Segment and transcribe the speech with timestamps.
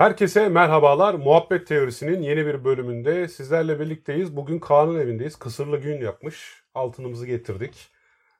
[0.00, 1.14] Herkese merhabalar.
[1.14, 4.36] Muhabbet Teorisi'nin yeni bir bölümünde sizlerle birlikteyiz.
[4.36, 5.36] Bugün Kaan'ın evindeyiz.
[5.36, 6.62] Kısırlı gün yapmış.
[6.74, 7.88] Altınımızı getirdik.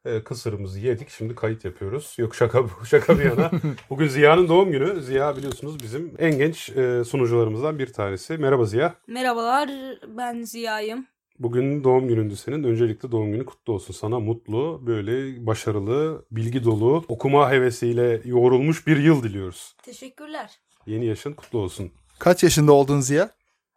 [0.05, 1.09] Ee, kısırımızı yedik.
[1.09, 2.15] Şimdi kayıt yapıyoruz.
[2.19, 3.51] Yok şaka şaka bir yana.
[3.91, 5.03] Bugün Ziya'nın doğum günü.
[5.03, 8.39] Ziya biliyorsunuz bizim en genç e, sunucularımızdan bir tanesi.
[8.39, 8.95] Merhaba Ziya.
[9.07, 9.71] Merhabalar,
[10.09, 11.07] ben Ziya'yım.
[11.39, 12.65] Bugün doğum günündü senin.
[12.65, 13.95] Öncelikle doğum günü kutlu olsun.
[13.95, 19.75] Sana mutlu, böyle başarılı, bilgi dolu, okuma hevesiyle yoğrulmuş bir yıl diliyoruz.
[19.83, 20.61] Teşekkürler.
[20.87, 21.93] Yeni yaşın kutlu olsun.
[22.19, 23.31] Kaç yaşında oldun Ziya?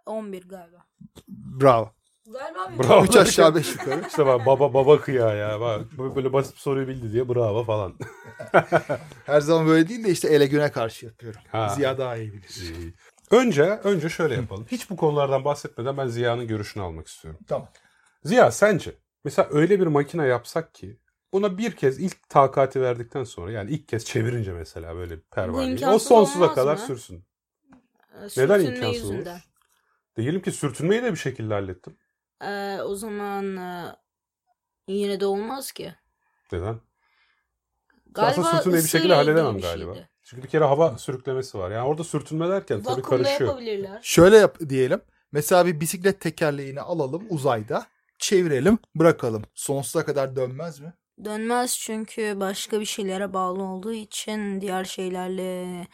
[0.05, 0.85] 11 galiba.
[1.27, 1.91] Bravo.
[2.26, 3.04] Galiba bir Bravo.
[3.04, 4.04] 3 aşağı 5 yukarı.
[4.07, 5.59] İşte bak baba baba kıya ya.
[5.62, 5.81] Bak
[6.15, 7.93] böyle basit bir soruyu bildi diye bravo falan.
[9.26, 11.41] Her zaman böyle değil de işte ele güne karşı yapıyorum.
[11.51, 11.70] Ha.
[11.70, 12.62] Ziya daha iyi bilir.
[13.31, 14.65] Önce önce şöyle yapalım.
[14.71, 17.40] Hiç bu konulardan bahsetmeden ben Ziya'nın görüşünü almak istiyorum.
[17.48, 17.68] Tamam.
[18.24, 20.99] Ziya sence mesela öyle bir makine yapsak ki
[21.34, 25.99] buna bir kez ilk takati verdikten sonra yani ilk kez çevirince mesela böyle pervaneyi o
[25.99, 26.79] sonsuza kadar mı?
[26.79, 27.25] sürsün.
[28.13, 29.13] Ee, Neden sürtünme imkansız olur?
[29.13, 29.40] yüzünden.
[30.17, 31.98] Diyelim ki sürtünmeyi de bir şekilde hallettim.
[32.41, 33.95] Ee, o zaman e,
[34.87, 35.95] yine de olmaz ki.
[36.51, 36.79] Neden?
[38.12, 39.93] Galiba Aslında sürtünmeyi bir şekilde halledemem bir galiba.
[39.93, 40.09] şeydi.
[40.23, 41.71] Çünkü bir kere hava sürüklemesi var.
[41.71, 43.49] Yani orada sürtünme derken tabii Vakumda karışıyor.
[43.49, 43.99] yapabilirler.
[44.03, 45.01] Şöyle yap diyelim.
[45.31, 47.87] Mesela bir bisiklet tekerleğini alalım uzayda.
[48.20, 49.43] Çevirelim bırakalım.
[49.53, 50.93] Sonsuza kadar dönmez mi?
[51.26, 55.88] Dönmez çünkü başka bir şeylere bağlı olduğu için diğer şeylerle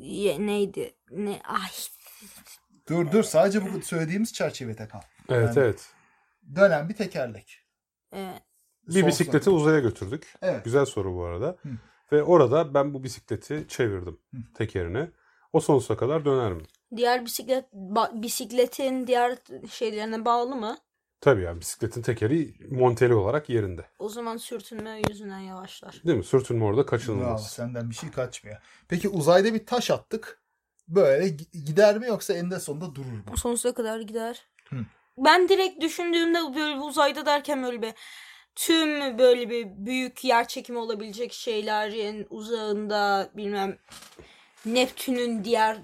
[0.00, 0.94] Ye- neydi?
[1.10, 1.70] Ne ay
[2.88, 5.00] Dur dur sadece bu söylediğimiz çerçevede kal.
[5.28, 5.86] Evet Yani- evet.
[6.56, 7.58] Dönen bir tekerlek.
[8.14, 8.34] e,
[8.88, 10.34] Bir bisikleti uzaya götürdük.
[10.42, 10.64] Evet.
[10.64, 11.56] Güzel soru bu arada.
[11.62, 11.68] Hı.
[12.12, 14.36] Ve orada ben bu bisikleti çevirdim Hı.
[14.54, 15.10] tekerine.
[15.52, 16.62] O sonsuza kadar döner mi?
[16.96, 19.38] diğer bisiklet ba- bisikletin diğer
[19.70, 20.78] şeylerine bağlı mı?
[21.20, 23.84] Tabii yani bisikletin tekeri monteli olarak yerinde.
[23.98, 26.00] O zaman sürtünme yüzünden yavaşlar.
[26.04, 26.24] Değil mi?
[26.24, 27.50] Sürtünme orada Bravo, kaçınılmaz.
[27.50, 28.56] senden bir şey kaçmıyor.
[28.88, 30.42] Peki uzayda bir taş attık.
[30.88, 33.36] Böyle gi- gider mi yoksa eninde sonunda durur mu?
[33.36, 34.46] sonsuza kadar gider.
[34.70, 34.76] Hı.
[35.18, 37.92] Ben direkt düşündüğümde böyle bir uzayda derken böyle bir
[38.54, 43.78] tüm böyle bir büyük yer çekimi olabilecek şeylerin uzağında bilmem
[44.66, 45.78] Neptün'ün diğer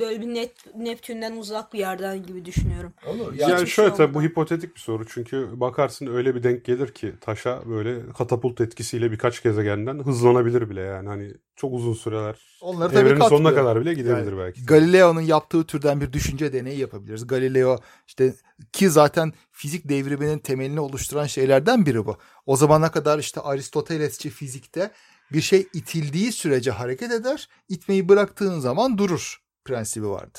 [0.00, 2.92] böyle bir net, Neptün'den uzak bir yerden gibi düşünüyorum.
[3.06, 3.34] Olur.
[3.34, 5.06] Yani, hiçbir şöyle şey tabii bu hipotetik bir soru.
[5.06, 10.80] Çünkü bakarsın öyle bir denk gelir ki taşa böyle katapult etkisiyle birkaç gezegenden hızlanabilir bile
[10.80, 11.08] yani.
[11.08, 14.66] Hani çok uzun süreler Onları tabii evrenin sonuna kadar bile gidebilir Yani belki.
[14.66, 17.26] Galileo'nun yaptığı türden bir düşünce deneyi yapabiliriz.
[17.26, 18.34] Galileo işte
[18.72, 22.16] ki zaten fizik devriminin temelini oluşturan şeylerden biri bu.
[22.46, 24.90] O zamana kadar işte Aristotelesçi fizikte
[25.32, 30.38] bir şey itildiği sürece hareket eder, itmeyi bıraktığın zaman durur prensibi vardı.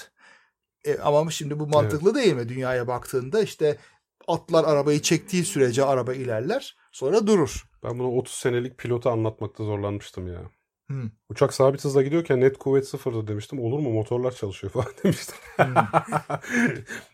[0.86, 2.50] E, ama şimdi bu mantıklı değil mi?
[2.50, 3.78] Dünyaya baktığında işte
[4.28, 7.66] atlar arabayı çektiği sürece araba ilerler, sonra durur.
[7.84, 10.42] Ben bunu 30 senelik pilota anlatmakta zorlanmıştım ya.
[10.92, 11.10] Hmm.
[11.30, 13.60] Uçak sabit hızla gidiyorken net kuvvet sıfırdı demiştim.
[13.60, 15.36] Olur mu motorlar çalışıyor falan demiştim.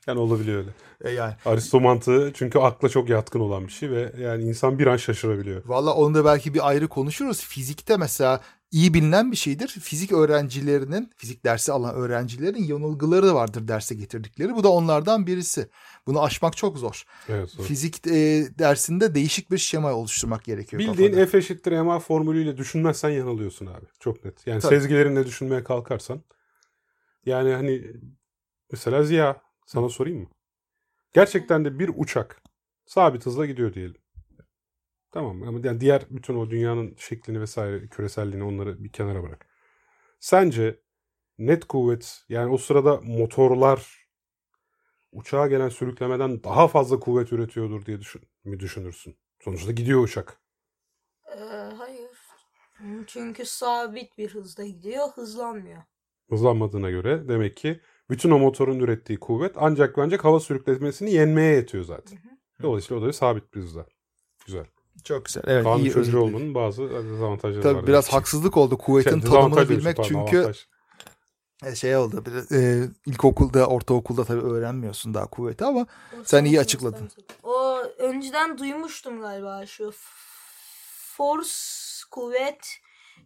[0.07, 0.69] yani olabiliyor öyle.
[1.01, 4.87] E yani Aristo mantığı çünkü akla çok yatkın olan bir şey ve yani insan bir
[4.87, 5.61] an şaşırabiliyor.
[5.65, 7.41] Valla onu da belki bir ayrı konuşuruz.
[7.45, 8.41] Fizikte mesela
[8.71, 9.67] iyi bilinen bir şeydir.
[9.67, 14.55] Fizik öğrencilerinin, fizik dersi alan öğrencilerin yanılgıları vardır derse getirdikleri.
[14.55, 15.69] Bu da onlardan birisi.
[16.07, 17.03] Bunu aşmak çok zor.
[17.29, 17.57] Evet.
[17.57, 17.65] doğru.
[17.65, 18.11] Fizik e,
[18.59, 21.25] dersinde değişik bir şema oluşturmak gerekiyor Bildiğin kafada.
[21.25, 23.85] F eşittir ma formülüyle düşünmezsen yanılıyorsun abi.
[23.99, 24.47] Çok net.
[24.47, 24.75] Yani Tabii.
[24.75, 26.21] sezgilerinle düşünmeye kalkarsan.
[27.25, 27.83] Yani hani
[28.71, 30.27] mesela Ziya sana sorayım mı?
[31.13, 32.41] Gerçekten de bir uçak
[32.85, 34.01] sabit hızla gidiyor diyelim.
[35.11, 39.47] Tamam ama yani diğer bütün o dünyanın şeklini vesaire küreselliğini onları bir kenara bırak.
[40.19, 40.79] Sence
[41.37, 44.07] net kuvvet yani o sırada motorlar
[45.11, 49.17] uçağa gelen sürüklemeden daha fazla kuvvet üretiyordur diye düşün, mi düşünürsün?
[49.39, 50.41] Sonuçta gidiyor uçak.
[51.37, 51.39] Ee,
[51.77, 52.09] hayır.
[53.07, 55.81] Çünkü sabit bir hızda gidiyor, hızlanmıyor.
[56.29, 61.83] hızlanmadığına göre demek ki bütün o motorun ürettiği kuvvet ancak ancak hava sürüklemesini yenmeye yetiyor
[61.83, 62.19] zaten.
[62.61, 63.87] Dolayısıyla o da sabit bir hızda.
[64.45, 64.65] Güzel.
[65.03, 65.43] Çok güzel.
[65.47, 67.87] Evet, Kaan'ın iyi olmanın bazı dezavantajları Tabii var.
[67.87, 68.11] biraz ki.
[68.11, 69.97] haksızlık oldu kuvvetin Şey, tanımını bilmek.
[69.97, 70.65] pardon, çünkü avantaj.
[71.65, 72.23] e, şey oldu.
[72.25, 75.85] Biraz, e, ilkokulda, ortaokulda tabii öğrenmiyorsun daha kuvveti ama
[76.23, 77.09] Sen iyi açıkladın.
[77.43, 79.91] O önceden duymuştum galiba şu
[81.17, 81.49] force
[82.11, 82.67] kuvvet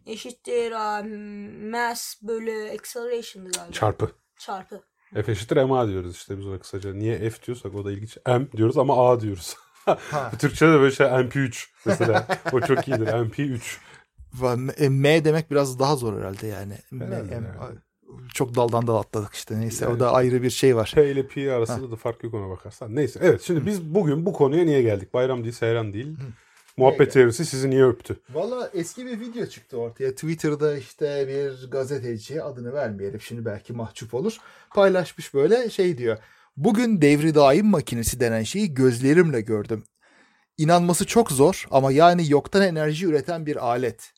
[0.06, 3.72] eşittir um, mass bölü acceleration'dı galiba.
[3.72, 4.10] Çarpı.
[4.38, 4.82] Çarpı.
[5.14, 6.92] F eşittir ma diyoruz işte biz ona kısaca.
[6.94, 8.18] Niye F diyorsak o da ilginç.
[8.26, 9.56] M diyoruz ama A diyoruz.
[9.86, 12.26] ha, Türkçe'de de böyle şey MP3 mesela.
[12.52, 13.06] o çok iyidir.
[13.06, 13.60] MP3.
[14.40, 16.74] Va- e, M demek biraz daha zor herhalde yani.
[16.98, 17.46] Herhalde M- yani.
[18.34, 20.92] Çok daldan dal atladık işte neyse Yani- o da ayrı bir şey var.
[20.94, 22.96] P ile P arasında da fark yok ona bakarsan.
[22.96, 25.14] Neyse evet şimdi biz bugün bu konuya niye geldik?
[25.14, 26.16] Bayram değil, seyran değil.
[26.76, 28.16] Muhabbet teorisi sizi niye öptü?
[28.30, 30.10] Valla eski bir video çıktı ortaya.
[30.14, 34.36] Twitter'da işte bir gazeteci adını vermeyelim şimdi belki mahcup olur.
[34.74, 36.18] Paylaşmış böyle şey diyor.
[36.56, 39.84] Bugün devri daim makinesi denen şeyi gözlerimle gördüm.
[40.58, 44.12] İnanması çok zor ama yani yoktan enerji üreten bir alet.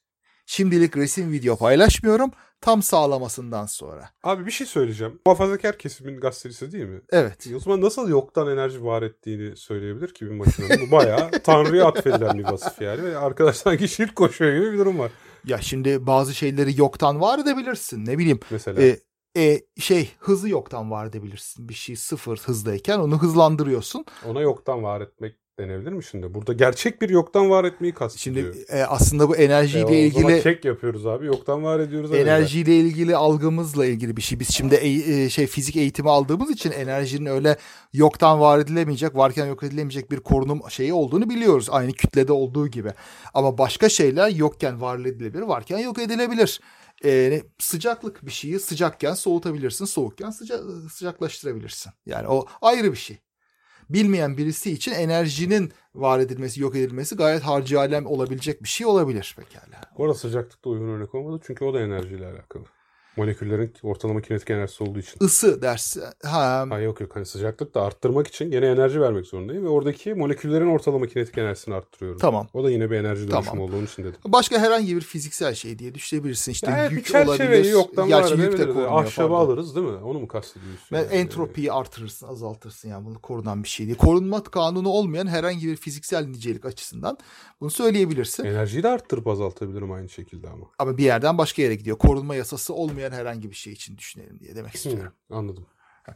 [0.47, 4.11] Şimdilik resim video paylaşmıyorum tam sağlamasından sonra.
[4.23, 5.21] Abi bir şey söyleyeceğim.
[5.27, 7.01] Muhafazakar kesimin gazetecisi değil mi?
[7.11, 7.47] Evet.
[7.57, 10.87] O zaman nasıl yoktan enerji var ettiğini söyleyebilir ki bir makinenin?
[10.87, 13.03] Bu bayağı Tanrı'ya atfedilen bir vasıf yani.
[13.03, 15.11] Ve arkadaş sanki şirk koşuyor gibi bir durum var.
[15.45, 18.07] Ya şimdi bazı şeyleri yoktan var edebilirsin.
[18.07, 18.41] Ne bileyim.
[18.51, 18.83] Mesela.
[18.83, 18.99] E,
[19.37, 21.69] e, şey hızı yoktan var edebilirsin.
[21.69, 24.05] Bir şey sıfır hızdayken onu hızlandırıyorsun.
[24.27, 26.35] Ona yoktan var etmek denebilir mi şimdi?
[26.35, 28.55] Burada gerçek bir yoktan var etmeyi kastediyor.
[28.55, 31.27] Şimdi e, aslında bu enerjiyle e, o ilgili zaman çek yapıyoruz abi.
[31.27, 32.15] Yoktan var ediyoruz.
[32.15, 34.41] enerjiyle ilgili algımızla ilgili bir şey.
[34.41, 37.57] Biz şimdi e, şey fizik eğitimi aldığımız için enerjinin öyle
[37.93, 41.69] yoktan var edilemeyecek, varken yok edilemeyecek bir korunum şeyi olduğunu biliyoruz.
[41.71, 42.93] Aynı kütlede olduğu gibi.
[43.35, 46.61] Ama başka şeyler yokken var edilebilir, varken yok edilebilir.
[47.05, 50.59] Ee, sıcaklık bir şeyi sıcakken soğutabilirsin, soğukken sıca
[50.93, 51.93] sıcaklaştırabilirsin.
[52.07, 53.19] Yani o ayrı bir şey
[53.91, 59.35] bilmeyen birisi için enerjinin var edilmesi, yok edilmesi gayet harcı alem olabilecek bir şey olabilir
[59.39, 59.81] pekala.
[59.99, 62.65] Bu arada sıcaklıkta uygun örnek olmadı çünkü o da enerjiyle alakalı.
[63.17, 65.25] Moleküllerin ortalama kinetik enerjisi olduğu için.
[65.25, 66.01] Isı dersi.
[66.23, 66.67] Ha.
[66.71, 70.67] ha yok yok hani sıcaklık da arttırmak için gene enerji vermek zorundayım ve oradaki moleküllerin
[70.67, 72.19] ortalama kinetik enerjisini arttırıyorum.
[72.21, 72.49] Tamam.
[72.55, 73.61] O da yine bir enerji dönüşümü tamam.
[73.61, 74.21] olduğu için dedim.
[74.27, 76.53] Başka herhangi bir fiziksel şey diye düşünebilirsin.
[76.53, 77.65] İşte yani yük bir olabilir.
[77.65, 79.03] yoktan Gerçi yük de korunuyor.
[79.03, 79.45] Ahşabı pardon.
[79.45, 79.97] alırız değil mi?
[79.97, 80.89] Onu mu kastediyorsun?
[80.93, 81.13] Ben yani?
[81.13, 83.99] entropiyi artırırsın, azaltırsın yani bunu korunan bir şey değil.
[83.99, 87.19] Korunma kanunu olmayan herhangi bir fiziksel nicelik açısından
[87.61, 88.45] bunu söyleyebilirsin.
[88.45, 90.67] Enerjiyi de arttırıp azaltabilirim aynı şekilde ama.
[90.79, 91.99] Ama bir yerden başka yere gidiyor.
[91.99, 95.13] Korunma yasası olmayan herhangi bir şey için düşünelim diye demek istiyorum.
[95.31, 95.67] Hı, anladım.
[96.09, 96.13] Ee,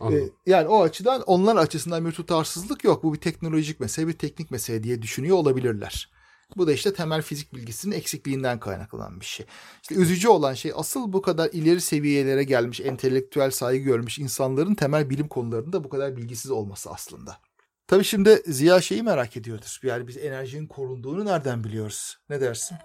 [0.00, 0.32] Anladım.
[0.46, 3.02] yani o açıdan onlar açısından bir tutarsızlık yok.
[3.02, 6.10] Bu bir teknolojik mesele, bir teknik mesele diye düşünüyor olabilirler.
[6.56, 9.46] Bu da işte temel fizik bilgisinin eksikliğinden kaynaklanan bir şey.
[9.82, 15.10] İşte üzücü olan şey asıl bu kadar ileri seviyelere gelmiş, entelektüel saygı görmüş insanların temel
[15.10, 17.38] bilim konularında bu kadar bilgisiz olması aslında.
[17.88, 19.80] Tabii şimdi Ziya şeyi merak ediyordur.
[19.82, 22.18] Yani biz enerjinin korunduğunu nereden biliyoruz?
[22.30, 22.76] Ne dersin?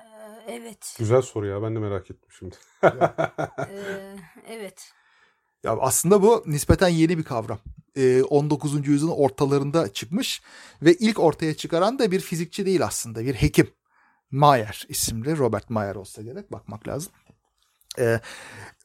[0.52, 0.96] Ee, evet.
[1.00, 1.62] Güzel soru ya.
[1.62, 2.56] Ben de merak ettim şimdi.
[3.70, 4.16] Ee,
[4.50, 4.92] evet.
[5.64, 7.60] Ya aslında bu nispeten yeni bir kavram.
[7.96, 8.88] Ee, 19.
[8.88, 10.42] yüzyılın ortalarında çıkmış
[10.82, 13.70] ve ilk ortaya çıkaran da bir fizikçi değil aslında bir hekim.
[14.32, 17.12] Mayer isimli Robert Mayer olsa gerek bakmak lazım.
[18.00, 18.20] Ee,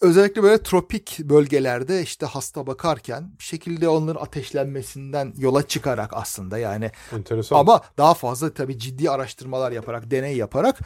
[0.01, 6.91] özellikle böyle tropik bölgelerde işte hasta bakarken bir şekilde onların ateşlenmesinden yola çıkarak aslında yani
[7.13, 7.57] Enteresan.
[7.57, 10.79] ama daha fazla tabii ciddi araştırmalar yaparak deney yaparak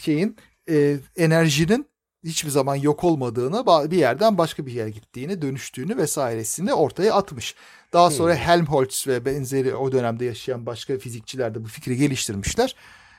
[0.00, 0.36] şeyin
[0.70, 1.86] e, enerjinin
[2.24, 7.54] hiçbir zaman yok olmadığını bir yerden başka bir yere gittiğini dönüştüğünü vesairesini ortaya atmış.
[7.92, 8.40] Daha sonra Hmm.
[8.40, 12.74] Helmholtz ve benzeri o dönemde yaşayan başka fizikçiler de bu fikri geliştirmişler.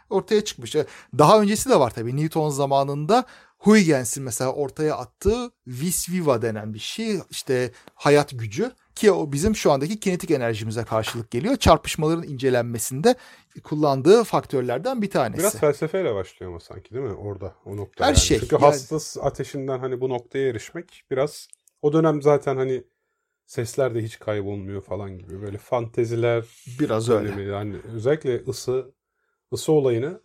[0.10, 0.76] Ortaya çıkmış.
[0.76, 0.86] E,
[1.18, 2.18] Daha öncesi de var tabii.
[2.18, 3.26] Newton zamanında
[3.58, 7.20] Huygens mesela ortaya attığı vis viva denen bir şey.
[7.30, 11.56] İşte hayat gücü ki o bizim şu andaki kinetik enerjimize karşılık geliyor.
[11.58, 13.16] Çarpışmaların incelenmesinde
[13.64, 15.40] kullandığı faktörlerden bir tanesi.
[15.40, 18.04] Biraz felsefeyle başlıyor ama sanki değil mi orada o nokta.
[18.06, 18.18] Her yani.
[18.20, 21.48] şey, Çünkü yani- hasta ateşinden hani bu noktaya erişmek biraz
[21.82, 22.84] o dönem zaten hani
[23.46, 26.46] sesler de hiç kaybolmuyor falan gibi böyle fanteziler
[26.80, 27.42] Biraz öyle.
[27.44, 28.92] yani özellikle ısı
[29.54, 30.22] ısı olayını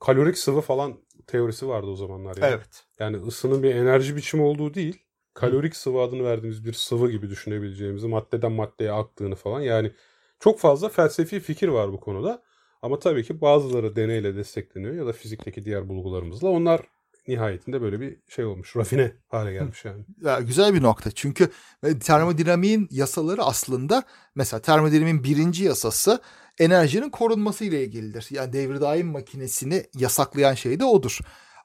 [0.00, 2.54] kalorik sıvı falan teorisi vardı o zamanlar yani.
[2.54, 2.84] Evet.
[2.98, 5.04] Yani ısının bir enerji biçimi olduğu değil
[5.34, 9.92] kalorik sıvı adını verdiğimiz bir sıvı gibi düşünebileceğimizi maddeden maddeye aktığını falan yani
[10.40, 12.42] çok fazla felsefi fikir var bu konuda.
[12.82, 16.48] Ama tabii ki bazıları deneyle destekleniyor ya da fizikteki diğer bulgularımızla.
[16.48, 16.80] Onlar
[17.28, 18.76] nihayetinde böyle bir şey olmuş.
[18.76, 20.04] Rafine hale gelmiş yani.
[20.24, 21.10] Ya, güzel bir nokta.
[21.10, 21.48] Çünkü
[21.82, 24.02] e, termodinamiğin yasaları aslında
[24.34, 26.20] mesela termodinamiğin birinci yasası
[26.58, 28.26] enerjinin korunması ile ilgilidir.
[28.30, 31.18] Yani devri daim makinesini yasaklayan şey de odur.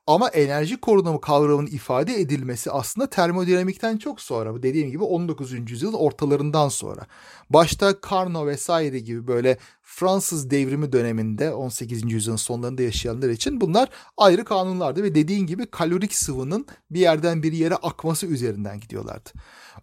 [0.09, 4.53] Ama enerji korunumu kavramının ifade edilmesi aslında termodinamikten çok sonra.
[4.53, 5.71] Bu dediğim gibi 19.
[5.71, 7.07] yüzyılın ortalarından sonra.
[7.49, 12.11] Başta Carnot vesaire gibi böyle Fransız devrimi döneminde 18.
[12.11, 17.53] yüzyılın sonlarında yaşayanlar için bunlar ayrı kanunlardı ve dediğin gibi kalorik sıvının bir yerden bir
[17.53, 19.29] yere akması üzerinden gidiyorlardı.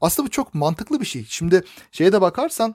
[0.00, 1.24] Aslında bu çok mantıklı bir şey.
[1.28, 2.74] Şimdi şeye de bakarsan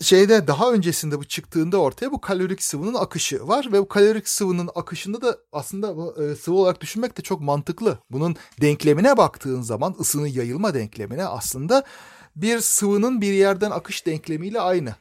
[0.00, 4.70] şeyde daha öncesinde bu çıktığında ortaya bu kalorik sıvının akışı var ve bu kalorik sıvının
[4.74, 5.88] akışında da aslında
[6.24, 7.98] e, sıvı olarak düşünmek de çok mantıklı.
[8.10, 11.84] Bunun denklemine baktığın zaman ısının yayılma denklemine aslında
[12.36, 14.94] bir sıvının bir yerden akış denklemiyle aynı.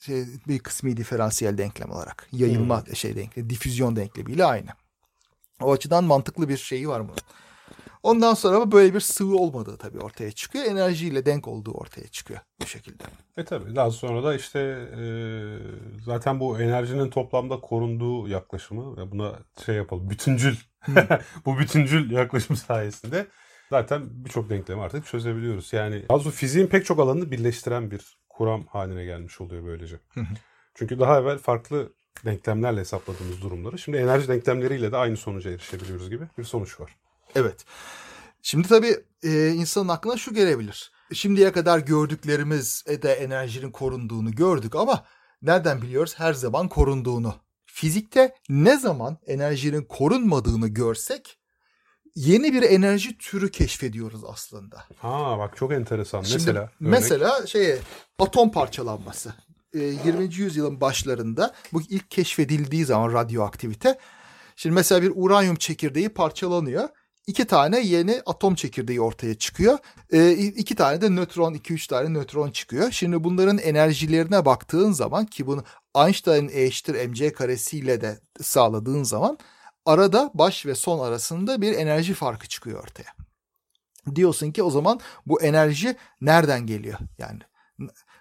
[0.00, 2.28] Şey, bir kısmi diferansiyel denklem olarak.
[2.32, 4.68] Yayılma şey denklemi, difüzyon denklemiyle aynı.
[5.60, 7.18] O açıdan mantıklı bir şeyi var bunun.
[8.02, 10.64] Ondan sonra ama böyle bir sıvı olmadığı tabii ortaya çıkıyor.
[10.64, 13.04] Enerjiyle denk olduğu ortaya çıkıyor bu şekilde.
[13.36, 14.58] E tabii daha sonra da işte
[14.98, 15.04] e,
[16.04, 20.56] zaten bu enerjinin toplamda korunduğu yaklaşımı ve buna şey yapalım bütüncül
[21.46, 23.26] bu bütüncül yaklaşım sayesinde
[23.70, 25.72] zaten birçok denklemi artık çözebiliyoruz.
[25.72, 30.00] Yani az fiziğin pek çok alanını birleştiren bir kuram haline gelmiş oluyor böylece.
[30.74, 31.92] Çünkü daha evvel farklı
[32.24, 36.96] denklemlerle hesapladığımız durumları şimdi enerji denklemleriyle de aynı sonuca erişebiliyoruz gibi bir sonuç var.
[37.34, 37.64] Evet.
[38.42, 40.92] Şimdi tabii e, insanın aklına şu gelebilir.
[41.12, 45.04] Şimdiye kadar gördüklerimiz de enerjinin korunduğunu gördük ama
[45.42, 47.34] nereden biliyoruz her zaman korunduğunu?
[47.66, 51.38] Fizikte ne zaman enerjinin korunmadığını görsek
[52.14, 54.84] yeni bir enerji türü keşfediyoruz aslında.
[54.98, 56.22] Ha bak çok enteresan.
[56.22, 56.70] Şimdi mesela örnek.
[56.80, 57.78] mesela şey
[58.18, 59.34] atom parçalanması.
[59.74, 60.34] E, 20.
[60.34, 63.98] yüzyılın başlarında bu ilk keşfedildiği zaman radyoaktivite.
[64.56, 66.88] Şimdi mesela bir uranyum çekirdeği parçalanıyor.
[67.26, 69.78] İki tane yeni atom çekirdeği ortaya çıkıyor.
[70.12, 72.90] E, iki tane de nötron, iki üç tane nötron çıkıyor.
[72.90, 75.64] Şimdi bunların enerjilerine baktığın zaman ki bunu
[75.96, 79.38] Einstein'ın E eşittir mc karesiyle de sağladığın zaman
[79.86, 83.08] arada baş ve son arasında bir enerji farkı çıkıyor ortaya.
[84.14, 86.98] Diyorsun ki o zaman bu enerji nereden geliyor?
[87.18, 87.40] Yani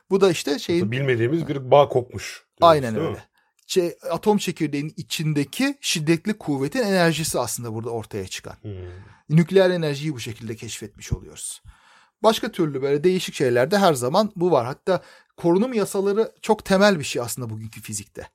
[0.10, 2.46] bu da işte şeyin bilmediğimiz bir bağ kopmuş.
[2.62, 3.18] diyoruz, aynen mi?
[3.72, 8.56] Şey, atom çekirdeğinin içindeki şiddetli kuvvetin enerjisi aslında burada ortaya çıkan.
[8.62, 8.72] Hmm.
[9.30, 11.62] Nükleer enerjiyi bu şekilde keşfetmiş oluyoruz.
[12.24, 14.66] Başka türlü böyle değişik şeylerde her zaman bu var.
[14.66, 15.02] Hatta
[15.38, 18.28] korunum yasaları çok temel bir şey aslında bugünkü fizikte.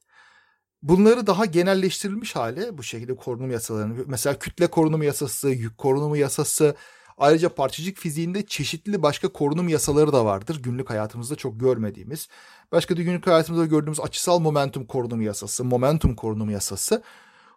[0.83, 4.05] Bunları daha genelleştirilmiş hali bu şekilde korunum yasalarını.
[4.07, 6.77] Mesela kütle korunumu yasası, yük korunumu yasası,
[7.19, 10.63] ayrıca parçacık fiziğinde çeşitli başka korunum yasaları da vardır.
[10.63, 12.29] Günlük hayatımızda çok görmediğimiz.
[12.73, 17.03] Başka da günlük hayatımızda gördüğümüz açısal momentum korunumu yasası, momentum korunumu yasası.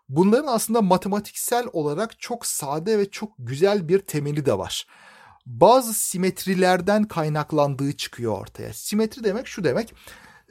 [0.10, 4.88] Bunların aslında matematiksel olarak çok sade ve çok güzel bir temeli de var.
[5.46, 8.74] Bazı simetrilerden kaynaklandığı çıkıyor ortaya.
[8.74, 9.94] Simetri demek şu demek.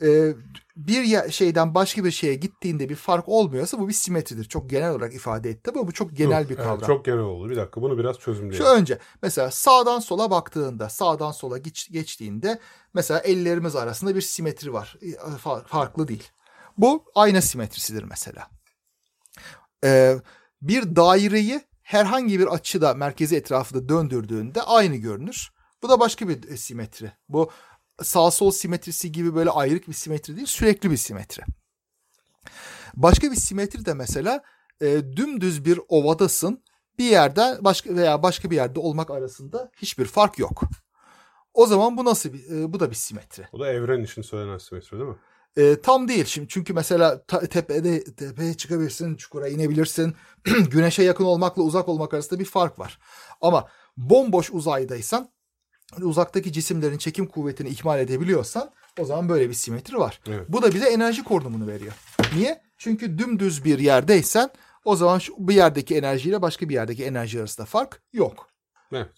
[0.03, 0.33] E,
[0.77, 4.45] bir şeyden başka bir şeye gittiğinde bir fark olmuyorsa bu bir simetridir.
[4.45, 6.87] Çok genel olarak ifade etti ama bu çok genel Dur, bir evet, kavram.
[6.87, 7.51] çok genel oldu.
[7.51, 8.67] Bir dakika bunu biraz Şu çözümleyelim.
[8.67, 12.59] önce mesela sağdan sola baktığında, sağdan sola geç, geçtiğinde
[12.95, 14.97] mesela ellerimiz arasında bir simetri var.
[15.03, 16.29] E, fa- Farklı değil.
[16.79, 18.49] Bu ayna simetrisidir mesela.
[19.85, 20.17] Ee,
[20.63, 25.49] bir daireyi herhangi bir açıda merkezi etrafında döndürdüğünde aynı görünür.
[25.83, 27.13] Bu da başka bir e, simetri.
[27.29, 27.51] Bu
[28.03, 31.43] sağ sol simetrisi gibi böyle ayrık bir simetri değil, sürekli bir simetri.
[32.95, 34.43] Başka bir simetri de mesela
[34.81, 34.87] e,
[35.17, 36.63] dümdüz bir ovadasın
[36.99, 40.63] bir yerde başka veya başka bir yerde olmak arasında hiçbir fark yok.
[41.55, 43.49] O zaman bu nasıl bir e, bu da bir simetri.
[43.53, 45.17] Bu da evren için söylenen simetri değil mi?
[45.57, 50.15] E, tam değil şimdi çünkü mesela tepede tepeye çıkabilirsin, çukura inebilirsin.
[50.71, 52.99] Güneşe yakın olmakla uzak olmak arasında bir fark var.
[53.41, 55.31] Ama bomboş uzaydaysan
[56.03, 60.21] uzaktaki cisimlerin çekim kuvvetini ikmal edebiliyorsan o zaman böyle bir simetri var.
[60.29, 60.47] Evet.
[60.49, 61.93] Bu da bize enerji korunumunu veriyor.
[62.35, 62.63] Niye?
[62.79, 64.51] Çünkü dümdüz bir yerdeysen
[64.85, 68.49] o zaman şu, bir yerdeki enerjiyle başka bir yerdeki enerji arasında fark yok.
[68.93, 69.09] Evet.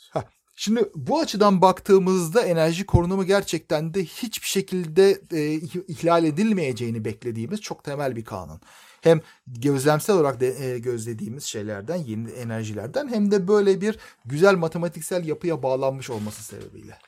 [0.56, 5.52] Şimdi bu açıdan baktığımızda enerji korunumu gerçekten de hiçbir şekilde e,
[5.88, 8.60] ihlal edilmeyeceğini beklediğimiz çok temel bir kanun.
[9.02, 15.26] Hem gözlemsel olarak de, e, gözlediğimiz şeylerden, yeni enerjilerden hem de böyle bir güzel matematiksel
[15.26, 16.98] yapıya bağlanmış olması sebebiyle.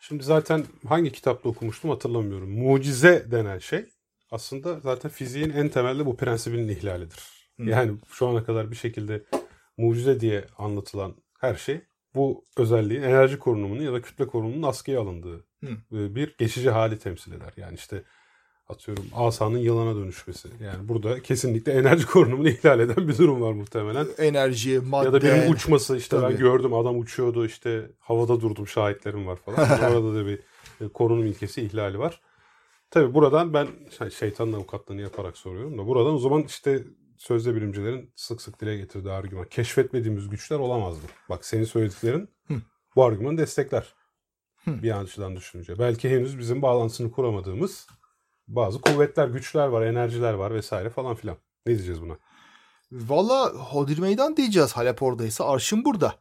[0.00, 2.50] Şimdi zaten hangi kitapta okumuştum hatırlamıyorum.
[2.50, 3.84] Mucize denen şey
[4.30, 7.36] aslında zaten fiziğin en temelde bu prensibinin ihlalidir.
[7.58, 9.22] Yani şu ana kadar bir şekilde
[9.76, 11.80] mucize diye anlatılan her şey
[12.14, 15.70] bu özelliğin enerji korunumunun ya da kütle korunumunun askıya alındığı Hı.
[15.92, 17.52] e, bir geçici hali temsil eder.
[17.56, 18.02] Yani işte
[18.68, 20.48] atıyorum asanın yılana dönüşmesi.
[20.60, 24.06] Yani burada kesinlikle enerji korunumunu ihlal eden bir durum var muhtemelen.
[24.18, 25.06] Enerji, madde.
[25.06, 26.32] Ya da birinin uçması işte Tabii.
[26.32, 29.58] ben gördüm adam uçuyordu işte havada durdum şahitlerim var falan.
[29.92, 30.38] Orada da bir
[30.80, 32.20] e, korunum ilkesi ihlali var.
[32.90, 33.68] Tabii buradan ben
[33.98, 36.84] şey- şeytanın avukatlığını yaparak soruyorum da buradan o zaman işte
[37.18, 41.06] sözde bilimcilerin sık sık dile getirdiği argüman keşfetmediğimiz güçler olamazdı.
[41.28, 42.54] Bak senin söylediklerin Hı.
[42.96, 43.94] bu argümanı destekler.
[44.64, 44.82] Hı.
[44.82, 45.78] Bir açıdan düşününce.
[45.78, 47.86] Belki henüz bizim bağlantısını kuramadığımız
[48.48, 51.36] bazı kuvvetler, güçler var, enerjiler var vesaire falan filan.
[51.66, 52.18] Ne diyeceğiz buna?
[52.92, 54.72] Valla Hodri meydan diyeceğiz.
[54.72, 56.14] Halep oradaysa arşın burada.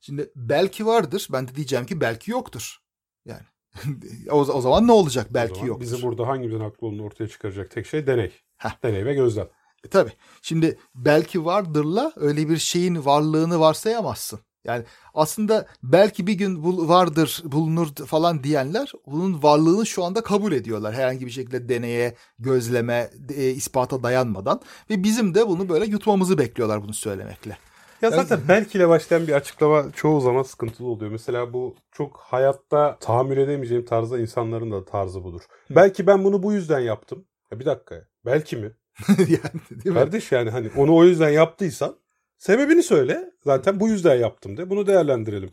[0.00, 1.28] Şimdi belki vardır.
[1.32, 2.76] Ben de diyeceğim ki belki yoktur.
[3.24, 3.42] Yani
[4.30, 5.80] o, o zaman ne olacak belki yoktur.
[5.80, 8.32] Bizi burada hangimizin haklı olduğunu ortaya çıkaracak tek şey deney.
[8.56, 8.82] Heh.
[8.82, 9.48] Deney ve gözlem.
[9.84, 10.12] E, tabii.
[10.42, 14.40] Şimdi belki vardırla öyle bir şeyin varlığını varsayamazsın.
[14.64, 20.52] Yani aslında belki bir gün bul- vardır, bulunur falan diyenler bunun varlığını şu anda kabul
[20.52, 20.94] ediyorlar.
[20.94, 24.60] Herhangi bir şekilde deneye, gözleme, e, ispata dayanmadan.
[24.90, 27.56] Ve bizim de bunu böyle yutmamızı bekliyorlar bunu söylemekle.
[28.02, 31.10] Ya zaten belki ile başlayan bir açıklama çoğu zaman sıkıntılı oluyor.
[31.10, 35.42] Mesela bu çok hayatta tahammül edemeyeceğim tarzda insanların da tarzı budur.
[35.70, 37.24] Belki ben bunu bu yüzden yaptım.
[37.52, 38.04] Ya bir dakika.
[38.26, 38.72] Belki mi?
[39.18, 39.94] yani değil mi?
[39.94, 41.96] Kardeş yani hani onu o yüzden yaptıysan
[42.40, 43.30] sebebini söyle.
[43.44, 44.70] Zaten bu yüzden yaptım de.
[44.70, 45.50] Bunu değerlendirelim.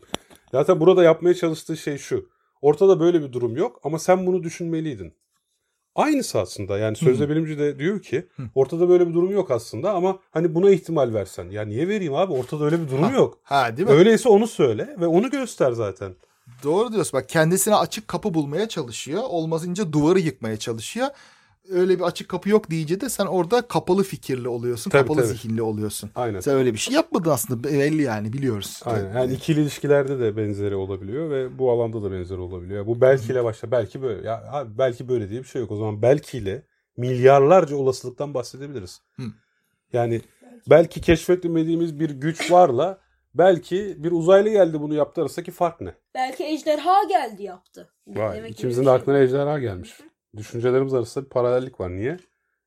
[0.52, 2.28] Zaten burada yapmaya çalıştığı şey şu.
[2.62, 5.14] Ortada böyle bir durum yok ama sen bunu düşünmeliydin.
[5.94, 10.18] Aynısı aslında yani sözde bilimci de diyor ki ortada böyle bir durum yok aslında ama
[10.30, 11.50] hani buna ihtimal versen.
[11.50, 13.38] Ya niye vereyim abi ortada öyle bir durum yok.
[13.42, 13.94] Ha değil mi?
[13.94, 16.14] Öyleyse onu söyle ve onu göster zaten.
[16.64, 17.20] Doğru diyorsun.
[17.20, 19.22] Bak kendisine açık kapı bulmaya çalışıyor.
[19.28, 21.08] Olmazınca duvarı yıkmaya çalışıyor.
[21.70, 24.90] Öyle bir açık kapı yok deyince de sen orada kapalı fikirli oluyorsun.
[24.90, 25.28] Tabii, kapalı tabii.
[25.28, 26.10] zihinli oluyorsun.
[26.14, 26.40] Aynen.
[26.40, 27.64] Sen öyle bir şey yapmadın aslında.
[27.64, 28.80] Belli yani biliyoruz.
[28.84, 29.14] Aynen.
[29.14, 32.86] Yani ikili ilişkilerde de benzeri olabiliyor ve bu alanda da benzeri olabiliyor.
[32.86, 33.70] Bu belkiyle başla.
[33.70, 34.26] Belki böyle.
[34.26, 35.70] Ya abi belki böyle diye bir şey yok.
[35.70, 36.62] O zaman belkiyle
[36.96, 39.00] milyarlarca olasılıktan bahsedebiliriz.
[39.16, 39.22] Hı.
[39.92, 40.20] Yani
[40.70, 42.98] belki keşfetmediğimiz bir güç varla
[43.34, 45.94] belki bir uzaylı geldi bunu yaptı arasındaki fark ne?
[46.14, 47.88] Belki ejderha geldi yaptı.
[48.06, 48.94] Vay, Demek ki ikimizin de şey.
[48.94, 49.98] aklına ejderha gelmiş.
[50.36, 51.90] Düşüncelerimiz arasında bir paralellik var.
[51.90, 52.16] Niye?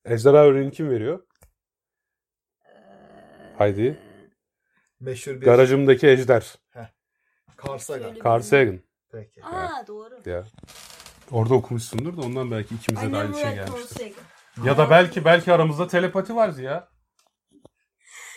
[0.06, 1.24] Ejderha örneğini kim veriyor?
[3.58, 4.00] Haydi.
[5.00, 6.56] Meşhur bir Garajımdaki ejder.
[7.68, 7.80] Carl.
[7.89, 8.80] Öyle Carl Sagan.
[9.12, 9.46] Peki.
[9.46, 10.20] Aa doğru.
[10.25, 10.44] Ya.
[11.32, 14.13] Orada okumuşsundur da ondan belki ikimize de aynı şey gelmiştir.
[14.63, 16.89] Ya da belki belki aramızda telepati var ya.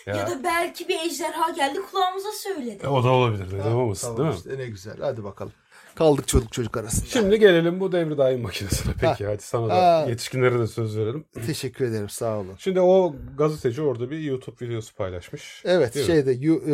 [0.05, 2.87] Ya, Ya da belki bir ejderha geldi kulağımıza söyledi.
[2.87, 3.57] o da olabilir.
[3.57, 4.51] Neden olmasın tamam değil mi?
[4.51, 4.97] işte, ne güzel.
[4.99, 5.53] Hadi bakalım.
[5.95, 7.05] Kaldık çocuk çocuk arasında.
[7.05, 8.93] Şimdi gelelim bu devri daim makinesine.
[9.01, 10.05] Peki hadi sana da Ha.
[10.09, 11.25] yetişkinlere de söz verelim.
[11.45, 12.09] Teşekkür ederim.
[12.09, 12.55] Sağ olun.
[12.57, 15.61] Şimdi o gazeteci orada bir YouTube videosu paylaşmış.
[15.65, 16.73] Evet Değil şeyde you, e,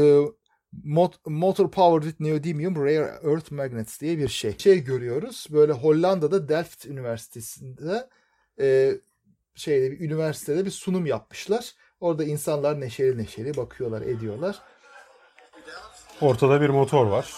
[0.85, 4.57] mot- motor powered with neodymium rare earth magnets diye bir şey.
[4.57, 5.47] Şey görüyoruz.
[5.51, 8.07] Böyle Hollanda'da Delft Üniversitesi'nde
[8.61, 8.91] e,
[9.55, 11.71] şeyde bir üniversitede bir sunum yapmışlar.
[11.99, 14.59] Orada insanlar neşeli neşeli bakıyorlar, ediyorlar.
[16.21, 17.33] Ortada bir motor var.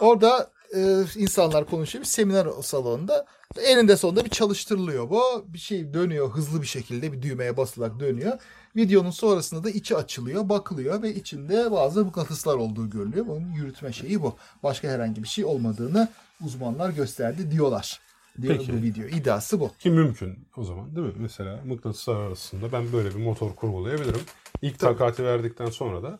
[0.00, 3.26] Orada e, insanlar konuşuyor bir seminer salonunda.
[3.62, 5.44] Eninde sonunda bir çalıştırılıyor bu.
[5.48, 8.32] Bir şey dönüyor hızlı bir şekilde bir düğmeye basılarak dönüyor.
[8.76, 13.26] Videonun sonrasında da içi açılıyor, bakılıyor ve içinde bazı mıknatıslar olduğu görülüyor.
[13.26, 14.36] Bunun yürütme şeyi bu.
[14.62, 16.08] Başka herhangi bir şey olmadığını
[16.44, 18.00] uzmanlar gösterdi diyorlar.
[18.42, 18.72] Diyor Peki.
[18.72, 19.04] bu video.
[19.04, 19.70] İddiası bu.
[19.78, 21.12] Ki mümkün o zaman değil mi?
[21.18, 24.20] Mesela mıknatıslar arasında ben böyle bir motor kurgulayabilirim.
[24.62, 26.18] İlk takati verdikten sonra da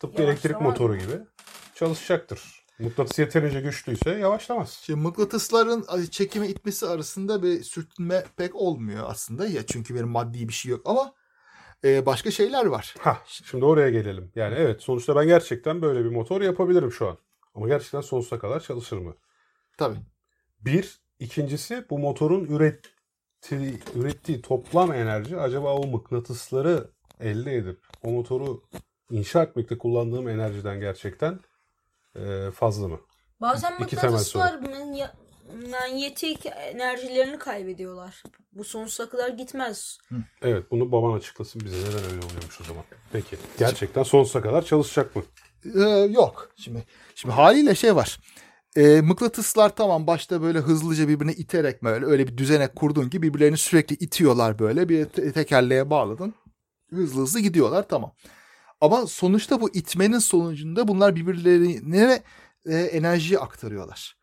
[0.00, 1.18] tıpkı Yavaşlamaz elektrik motoru gibi
[1.74, 2.67] çalışacaktır.
[2.78, 4.80] Mıknatıs yeterince güçlüyse yavaşlamaz.
[4.82, 10.52] Şimdi mıknatısların çekime itmesi arasında bir sürtünme pek olmuyor aslında ya çünkü bir maddi bir
[10.52, 11.14] şey yok ama
[11.84, 12.94] e, başka şeyler var.
[12.98, 14.32] Ha, şimdi oraya gelelim.
[14.34, 17.18] Yani evet sonuçta ben gerçekten böyle bir motor yapabilirim şu an.
[17.54, 19.14] Ama gerçekten sonsuza kadar çalışır mı?
[19.78, 19.98] Tabii.
[20.60, 28.62] Bir, ikincisi bu motorun ürettiği, ürettiği toplam enerji acaba o mıknatısları elde edip o motoru
[29.10, 31.40] inşa etmekte kullandığım enerjiden gerçekten
[32.26, 33.00] e, fazla mı?
[33.40, 34.60] Bazen İki mıknatıslar
[35.70, 38.22] manyetik enerjilerini kaybediyorlar.
[38.52, 39.98] Bu sonsuza kadar gitmez.
[40.42, 42.84] Evet bunu baban açıklasın bize neden öyle oluyormuş o zaman.
[43.12, 45.22] Peki gerçekten sonsuza kadar çalışacak mı?
[45.74, 46.50] Ee, yok.
[46.56, 48.20] Şimdi şimdi haliyle şey var.
[48.76, 53.56] Ee, mıknatıslar tamam başta böyle hızlıca birbirine iterek böyle öyle bir düzenek kurduğun gibi birbirlerini
[53.56, 56.34] sürekli itiyorlar böyle bir te- tekerleğe bağladın.
[56.90, 58.12] Hızlı hızlı gidiyorlar tamam.
[58.80, 62.22] Ama sonuçta bu itmenin sonucunda bunlar birbirlerine
[62.66, 64.18] e, enerjiyi aktarıyorlar.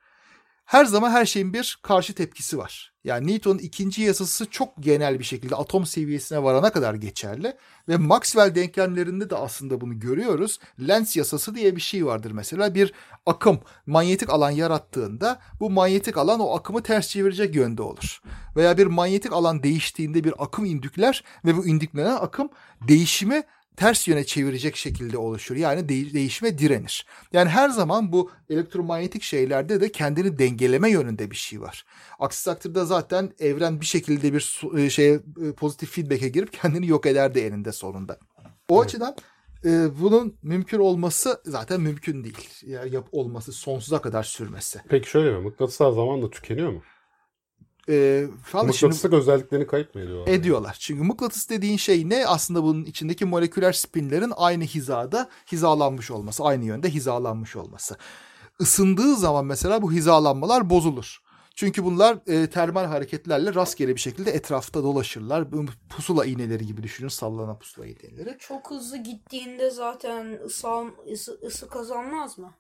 [0.65, 2.93] Her zaman her şeyin bir karşı tepkisi var.
[3.03, 7.53] Yani Newton'un ikinci yasası çok genel bir şekilde atom seviyesine varana kadar geçerli.
[7.89, 10.59] Ve Maxwell denklemlerinde de aslında bunu görüyoruz.
[10.87, 12.75] Lenz yasası diye bir şey vardır mesela.
[12.75, 12.93] Bir
[13.25, 18.21] akım manyetik alan yarattığında bu manyetik alan o akımı ters çevirecek yönde olur.
[18.55, 22.49] Veya bir manyetik alan değiştiğinde bir akım indükler ve bu indüklenen akım
[22.87, 23.43] değişimi
[23.77, 25.55] ters yöne çevirecek şekilde oluşur.
[25.55, 27.05] Yani de- değişime direnir.
[27.33, 31.85] Yani her zaman bu elektromanyetik şeylerde de kendini dengeleme yönünde bir şey var.
[32.19, 36.88] Aksi takdirde zaten evren bir şekilde bir su- e, şeye e, pozitif feedback'e girip kendini
[36.88, 38.17] yok ederdi eninde sonunda.
[38.69, 39.15] O açıdan
[39.65, 39.69] e,
[40.01, 42.49] bunun mümkün olması zaten mümkün değil.
[42.65, 44.79] Ya yap olması sonsuza kadar sürmesi.
[44.89, 45.43] Peki şöyle mi?
[45.43, 46.81] Mıknatıslar zamanla tükeniyor mu?
[47.89, 50.28] E, falan şimdi- Mıknatıslık özelliklerini kayıp mı ediyorlar?
[50.34, 50.78] ediyorlar.
[50.80, 52.28] Çünkü mıknatıs dediğin şey ne?
[52.28, 57.98] Aslında bunun içindeki moleküler spinlerin aynı hizada hizalanmış olması, aynı yönde hizalanmış olması.
[58.60, 61.19] Isındığı zaman mesela bu hizalanmalar bozulur.
[61.56, 65.48] Çünkü bunlar e, termal hareketlerle rastgele bir şekilde etrafta dolaşırlar.
[65.89, 68.38] Pusula iğneleri gibi düşünün, sallanan pusula iğneleri.
[68.39, 70.67] Çok hızlı gittiğinde zaten ısı,
[71.12, 72.54] ısı, ısı kazanmaz mı?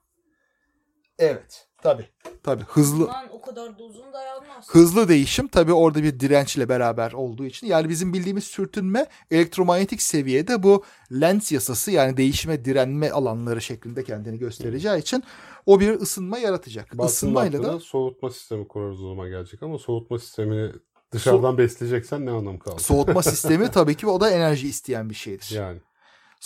[1.19, 1.67] Evet.
[1.81, 2.09] Tabii.
[2.43, 2.63] Tabii.
[2.63, 4.69] Hızlı o kadar da uzun dayanmaz.
[4.69, 10.63] hızlı değişim tabii orada bir dirençle beraber olduğu için yani bizim bildiğimiz sürtünme elektromanyetik seviyede
[10.63, 15.23] bu Lenz yasası yani değişime direnme alanları şeklinde kendini göstereceği için
[15.65, 16.97] o bir ısınma yaratacak.
[16.97, 20.71] Basın Isınmayla da soğutma sistemi kurarız o zaman gelecek ama soğutma sistemini
[21.11, 22.81] dışarıdan besleyeceksen ne anlamı kaldı?
[22.81, 25.51] soğutma sistemi tabii ki o da enerji isteyen bir şeydir.
[25.55, 25.79] yani.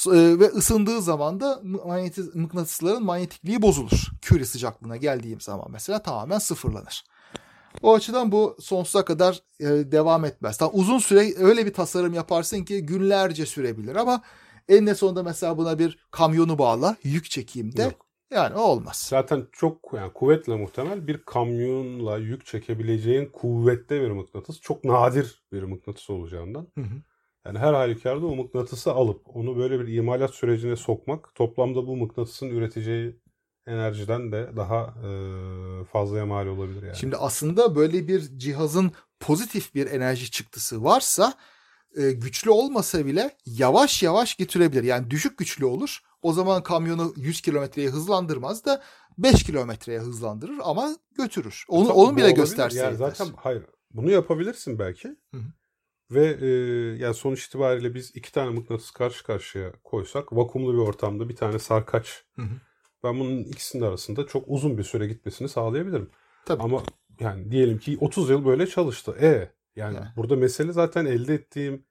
[0.07, 4.07] E, ve ısındığı zaman da manyetiz, mıknatısların manyetikliği bozulur.
[4.21, 7.03] Küre sıcaklığına geldiğim zaman mesela tamamen sıfırlanır.
[7.81, 10.57] O açıdan bu sonsuza kadar e, devam etmez.
[10.57, 14.21] Tam uzun süre öyle bir tasarım yaparsın ki günlerce sürebilir ama
[14.69, 18.05] en sonunda mesela buna bir kamyonu bağla, yük çekeyim de Yok.
[18.31, 19.05] yani olmaz.
[19.09, 25.63] Zaten çok yani kuvvetle muhtemel bir kamyonla yük çekebileceğin kuvvette bir mıknatıs çok nadir bir
[25.63, 26.67] mıknatıs olacağından.
[26.75, 26.95] Hı hı.
[27.45, 32.49] Yani her halükarda o mıknatısı alıp onu böyle bir imalat sürecine sokmak toplamda bu mıknatısın
[32.49, 33.19] üreteceği
[33.67, 35.11] enerjiden de daha e,
[35.85, 36.95] fazlaya mal olabilir yani.
[36.95, 41.33] Şimdi aslında böyle bir cihazın pozitif bir enerji çıktısı varsa
[41.97, 44.83] e, güçlü olmasa bile yavaş yavaş getirebilir.
[44.83, 45.99] Yani düşük güçlü olur.
[46.21, 48.81] O zaman kamyonu 100 kilometreye hızlandırmaz da
[49.17, 51.65] 5 kilometreye hızlandırır ama götürür.
[51.67, 53.11] Onu, Tabii onu bile gösterse Yani yeter.
[53.11, 53.63] zaten hayır.
[53.91, 55.07] Bunu yapabilirsin belki.
[55.07, 55.43] Hı hı.
[56.11, 56.47] Ve e,
[57.03, 61.59] yani sonuç itibariyle biz iki tane mıknatıs karşı karşıya koysak vakumlu bir ortamda bir tane
[61.59, 62.55] sarkaç Hı hı.
[63.03, 66.09] ben bunun ikisinin arasında çok uzun bir süre gitmesini sağlayabilirim.
[66.45, 66.63] Tabii.
[66.63, 66.83] Ama
[67.19, 69.15] yani diyelim ki 30 yıl böyle çalıştı.
[69.21, 70.07] E yani Yani.
[70.17, 71.85] burada mesele zaten elde ettiğim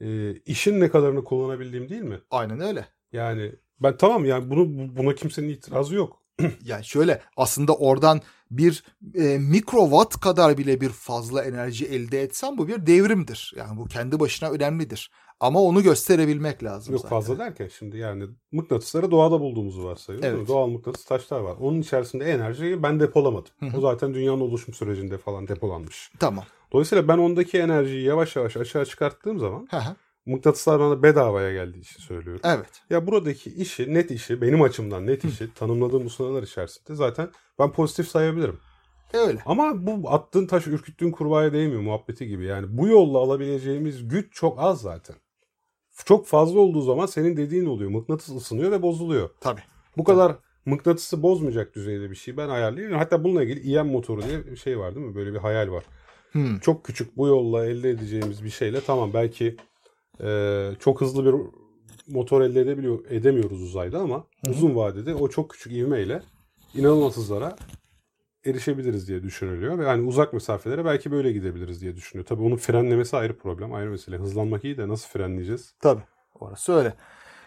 [0.00, 2.20] e, işin ne kadarını kullanabildiğim değil mi?
[2.30, 2.86] Aynen öyle.
[3.12, 6.21] Yani ben tamam yani bunu buna kimsenin itirazı yok.
[6.64, 12.68] Yani şöyle aslında oradan bir e, mikrowatt kadar bile bir fazla enerji elde etsen bu
[12.68, 13.52] bir devrimdir.
[13.56, 15.10] Yani bu kendi başına önemlidir.
[15.40, 17.16] Ama onu gösterebilmek lazım Yok zaten.
[17.16, 20.38] fazla derken şimdi yani mıknatısları doğada bulduğumuzu varsayıyoruz.
[20.38, 20.48] Evet.
[20.48, 21.56] Doğal mıknatıs taşlar var.
[21.60, 23.52] Onun içerisinde enerjiyi ben depolamadım.
[23.60, 23.76] Hı hı.
[23.76, 26.10] O zaten dünyanın oluşum sürecinde falan depolanmış.
[26.18, 26.44] Tamam.
[26.72, 29.96] Dolayısıyla ben ondaki enerjiyi yavaş yavaş aşağı çıkarttığım zaman Hı hı.
[30.26, 32.40] Mıknatıslar bana bedavaya geldiği için söylüyorum.
[32.44, 32.82] evet.
[32.90, 37.72] Ya buradaki işi, net işi, benim açımdan net işi tanımladığım bu sınırlar içerisinde zaten ben
[37.72, 38.58] pozitif sayabilirim.
[39.14, 39.38] Öyle.
[39.46, 42.44] Ama bu attığın taş ürküttüğün kurbağaya değmiyor muhabbeti gibi.
[42.44, 45.16] Yani bu yolla alabileceğimiz güç çok az zaten.
[46.04, 47.90] Çok fazla olduğu zaman senin dediğin oluyor.
[47.90, 49.30] Mıknatıs ısınıyor ve bozuluyor.
[49.40, 49.60] Tabii.
[49.96, 52.98] Bu kadar mıknatısı bozmayacak düzeyde bir şey ben ayarlayayım.
[52.98, 55.14] Hatta bununla ilgili EM motoru diye bir şey var değil mi?
[55.14, 55.84] Böyle bir hayal var.
[56.32, 56.58] Hmm.
[56.58, 59.56] Çok küçük bu yolla elde edeceğimiz bir şeyle tamam belki
[60.20, 61.34] e, çok hızlı bir
[62.14, 66.22] motor elde edebiliyor, edemiyoruz uzayda ama uzun vadede o çok küçük ivmeyle
[66.74, 67.56] inanılmaz hızlara
[68.46, 69.78] erişebiliriz diye düşünülüyor.
[69.78, 72.26] Ve yani uzak mesafelere belki böyle gidebiliriz diye düşünüyor.
[72.26, 74.16] Tabii onun frenlemesi ayrı problem, ayrı mesele.
[74.16, 75.74] Hızlanmak iyi de nasıl frenleyeceğiz?
[75.80, 76.02] Tabii.
[76.40, 76.94] Orası öyle.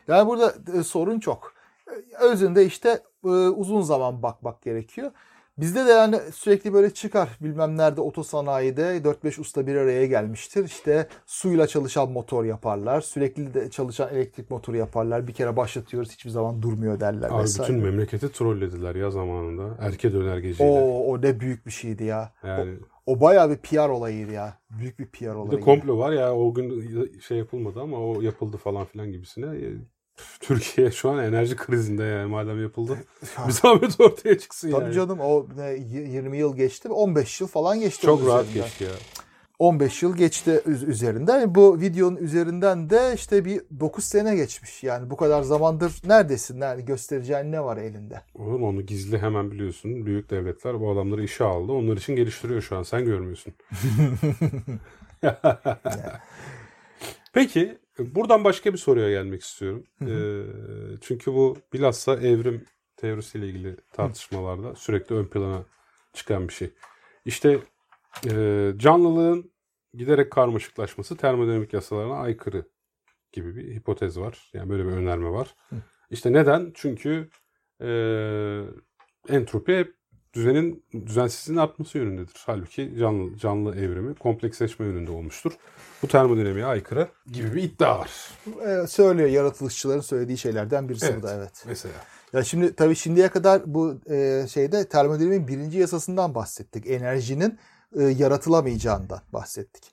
[0.07, 1.53] Yani burada e, sorun çok.
[1.87, 5.11] E, Özünde işte e, uzun zaman bakmak gerekiyor.
[5.57, 10.65] Bizde de yani sürekli böyle çıkar bilmem nerede otosanayide 4-5 usta bir araya gelmiştir.
[10.65, 13.01] İşte suyla çalışan motor yaparlar.
[13.01, 15.27] Sürekli de çalışan elektrik motoru yaparlar.
[15.27, 17.73] Bir kere başlatıyoruz hiçbir zaman durmuyor derler Abi vesaire.
[17.73, 19.77] bütün memleketi trollediler ya zamanında.
[19.79, 20.69] Erke dönergeciyle.
[20.69, 22.33] O, o ne büyük bir şeydi ya.
[22.43, 24.57] Yani O, o bayağı bir PR olayıydı ya.
[24.69, 25.57] Büyük bir PR bir olayıydı.
[25.57, 29.47] de komplo var ya o gün şey yapılmadı ama o yapıldı falan filan gibisine.
[30.19, 32.97] E, Türkiye şu an enerji krizinde yani madem yapıldı.
[33.47, 34.93] Bir zahmet ortaya çıksın Tabii yani.
[34.93, 36.89] canım o ne, y- 20 yıl geçti.
[36.89, 38.05] 15 yıl falan geçti.
[38.05, 38.63] Çok rahat üzerinden.
[38.67, 38.89] geçti ya.
[39.59, 41.55] 15 yıl geçti üz- üzerinden.
[41.55, 44.83] Bu videonun üzerinden de işte bir 9 sene geçmiş.
[44.83, 46.61] Yani bu kadar zamandır neredesin?
[46.61, 48.21] Yani göstereceğin ne var elinde?
[48.35, 50.05] Oğlum onu gizli hemen biliyorsun.
[50.05, 51.71] Büyük devletler bu adamları işe aldı.
[51.71, 52.83] Onlar için geliştiriyor şu an.
[52.83, 53.53] Sen görmüyorsun.
[57.33, 59.83] Peki buradan başka bir soruya gelmek istiyorum.
[60.01, 60.43] Ee,
[61.01, 62.65] çünkü bu bilhassa evrim
[62.97, 65.65] teorisiyle ilgili tartışmalarda sürekli ön plana
[66.13, 66.73] çıkan bir şey.
[67.25, 67.59] İşte
[68.29, 69.51] e, canlılığın
[69.93, 72.65] giderek karmaşıklaşması termodinamik yasalarına aykırı
[73.31, 74.49] gibi bir hipotez var.
[74.53, 75.55] Yani böyle bir önerme var.
[76.09, 76.71] İşte neden?
[76.75, 77.29] Çünkü
[77.81, 77.89] e,
[79.29, 79.94] entropi hep
[80.35, 82.43] düzenin düzensizliğin artması yönündedir.
[82.45, 85.51] Halbuki canlı canlı evrimi kompleksleşme yönünde olmuştur.
[86.03, 88.11] Bu termodinamiğe aykırı gibi bir iddia var.
[88.67, 91.17] Ee, söylüyor yaratılışçıların söylediği şeylerden birisi Evet.
[91.17, 91.63] bu da evet.
[91.67, 91.93] Mesela.
[92.33, 96.87] Ya şimdi tabii şimdiye kadar bu e, şeyde termodinamiğin birinci yasasından bahsettik.
[96.87, 97.59] Enerjinin
[97.95, 99.83] e, yaratılamayacağından bahsettik.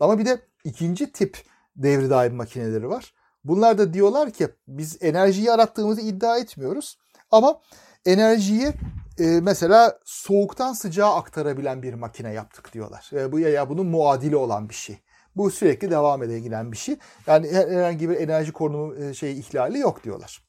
[0.00, 1.38] Ama bir de ikinci tip
[1.76, 3.14] devri daim makineleri var.
[3.44, 6.98] Bunlar da diyorlar ki biz enerjiyi yarattığımızı iddia etmiyoruz.
[7.30, 7.60] Ama
[8.06, 8.72] enerjiyi
[9.18, 13.10] e, mesela soğuktan sıcağa aktarabilen bir makine yaptık diyorlar.
[13.12, 14.98] E, bu ya, ya bunun muadili olan bir şey.
[15.36, 16.96] Bu sürekli devam eden bir şey.
[17.26, 20.42] Yani her- herhangi bir enerji korunumu e, şey ihlali yok diyorlar.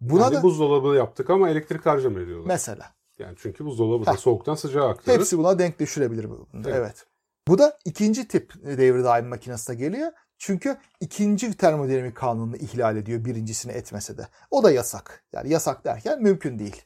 [0.00, 2.46] Buna yani da buzdolabı yaptık ama elektrik harcamıyor diyorlar.
[2.46, 2.94] Mesela.
[3.18, 4.16] Yani çünkü buzdolabı da Heh.
[4.18, 5.18] soğuktan sıcağa aktarır.
[5.18, 6.30] Hepsi buna denk düşürebilir.
[6.30, 6.66] bu- Evet.
[6.76, 7.06] Evet.
[7.48, 10.12] Bu da ikinci tip devri daim makinesine geliyor.
[10.38, 14.28] Çünkü ikinci termodinamik kanununu ihlal ediyor birincisini etmese de.
[14.50, 15.24] O da yasak.
[15.32, 16.82] Yani yasak derken mümkün değil.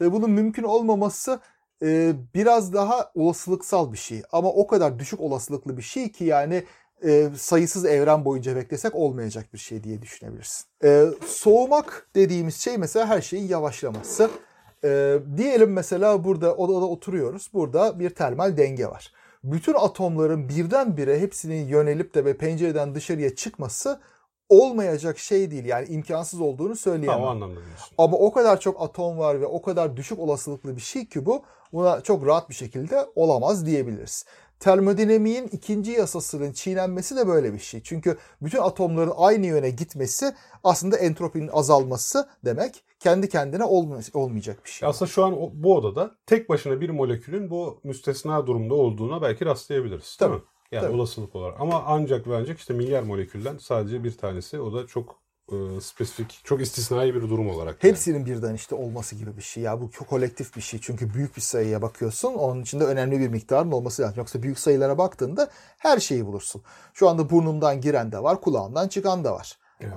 [0.00, 1.40] Tabii bunun mümkün olmaması
[1.82, 4.22] e, biraz daha olasılıksal bir şey.
[4.32, 6.64] Ama o kadar düşük olasılıklı bir şey ki yani
[7.04, 10.66] e, sayısız evren boyunca beklesek olmayacak bir şey diye düşünebilirsin.
[10.84, 14.30] E, soğumak dediğimiz şey mesela her şeyin yavaşlaması.
[14.84, 17.50] E, diyelim mesela burada odada oturuyoruz.
[17.52, 19.12] Burada bir termal denge var.
[19.44, 24.00] Bütün atomların birdenbire hepsinin yönelip de ve pencereden dışarıya çıkması
[24.50, 25.64] olmayacak şey değil.
[25.64, 27.20] Yani imkansız olduğunu Ha, söyleyemem.
[27.22, 27.94] o anlamda diyorsun.
[27.98, 31.42] Ama o kadar çok atom var ve o kadar düşük olasılıklı bir şey ki bu
[31.72, 34.24] buna çok rahat bir şekilde olamaz diyebiliriz.
[34.60, 37.80] Termodinamiğin ikinci yasasının çiğnenmesi de böyle bir şey.
[37.84, 40.34] Çünkü bütün atomların aynı yöne gitmesi
[40.64, 42.84] aslında entropinin azalması demek.
[43.00, 44.88] Kendi kendine olmay- olmayacak bir şey.
[44.88, 49.46] Aslında şu an o- bu odada tek başına bir molekülün bu müstesna durumda olduğuna belki
[49.46, 50.16] rastlayabiliriz.
[50.16, 50.40] Tabii, mi?
[50.72, 50.94] Yani tabii.
[50.94, 51.60] olasılık olarak.
[51.60, 54.60] Ama ancak ve ancak işte milyar molekülden sadece bir tanesi.
[54.60, 55.20] O da çok
[55.52, 57.84] e, spesifik, çok istisnai bir durum olarak.
[57.84, 57.92] yani.
[57.92, 59.62] Hepsinin birden işte olması gibi bir şey.
[59.62, 60.80] Ya bu çok kolektif bir şey.
[60.82, 62.34] Çünkü büyük bir sayıya bakıyorsun.
[62.34, 64.14] Onun içinde önemli bir miktarın olması lazım.
[64.18, 66.62] Yoksa büyük sayılara baktığında her şeyi bulursun.
[66.94, 69.58] Şu anda burnumdan giren de var, kulağımdan çıkan da var.
[69.80, 69.94] Evet.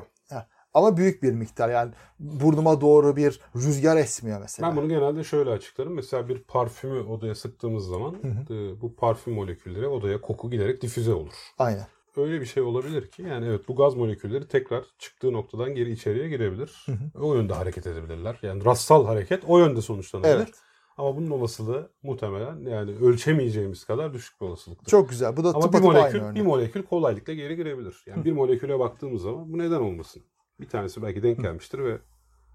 [0.74, 1.70] Ama büyük bir miktar.
[1.70, 4.70] Yani burnuma doğru bir rüzgar esmiyor mesela.
[4.70, 5.94] Ben bunu genelde şöyle açıklarım.
[5.94, 8.16] Mesela bir parfümü odaya sıktığımız zaman
[8.50, 11.34] e, bu parfüm molekülleri odaya koku giderek difüze olur.
[11.58, 11.88] Aynen.
[12.18, 16.30] Öyle bir şey olabilir ki yani evet bu gaz molekülleri tekrar çıktığı noktadan geri içeriye
[16.30, 16.86] girebilir.
[17.22, 18.40] O yönde hareket edebilirler.
[18.42, 20.36] Yani rastsal hareket o yönde sonuçlanabilir.
[20.36, 20.54] Evet.
[20.98, 24.86] Ama bunun olasılığı muhtemelen yani ölçemeyeceğimiz kadar düşük bir olasılıktır.
[24.86, 25.38] Çok güzel.
[25.38, 26.36] Bu da Ama bir molekül, örnek.
[26.36, 28.04] bir molekül kolaylıkla geri girebilir.
[28.06, 30.24] Yani bir moleküle baktığımız zaman bu neden olmasın?
[30.60, 32.00] Bir tanesi belki denk gelmiştir ve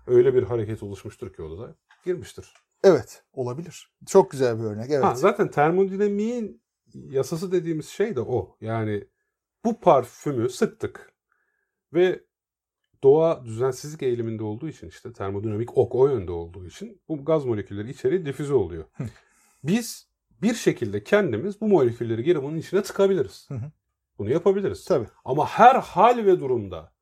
[0.07, 2.55] öyle bir hareket oluşmuştur ki odada girmiştir.
[2.85, 3.23] Evet.
[3.33, 3.93] Olabilir.
[4.07, 4.91] Çok güzel bir örnek.
[4.91, 5.05] Evet.
[5.05, 6.63] Ha, zaten termodinamiğin
[6.95, 8.57] yasası dediğimiz şey de o.
[8.61, 9.05] Yani
[9.65, 11.13] bu parfümü sıktık
[11.93, 12.25] ve
[13.03, 17.91] doğa düzensizlik eğiliminde olduğu için işte termodinamik ok o yönde olduğu için bu gaz molekülleri
[17.91, 18.85] içeri difüze oluyor.
[19.65, 20.09] Biz
[20.43, 23.45] bir şekilde kendimiz bu molekülleri geri bunun içine tıkabiliriz.
[23.49, 23.73] Hı hı.
[24.19, 24.85] Bunu yapabiliriz.
[24.85, 25.07] Tabii.
[25.25, 26.93] Ama her hal ve durumda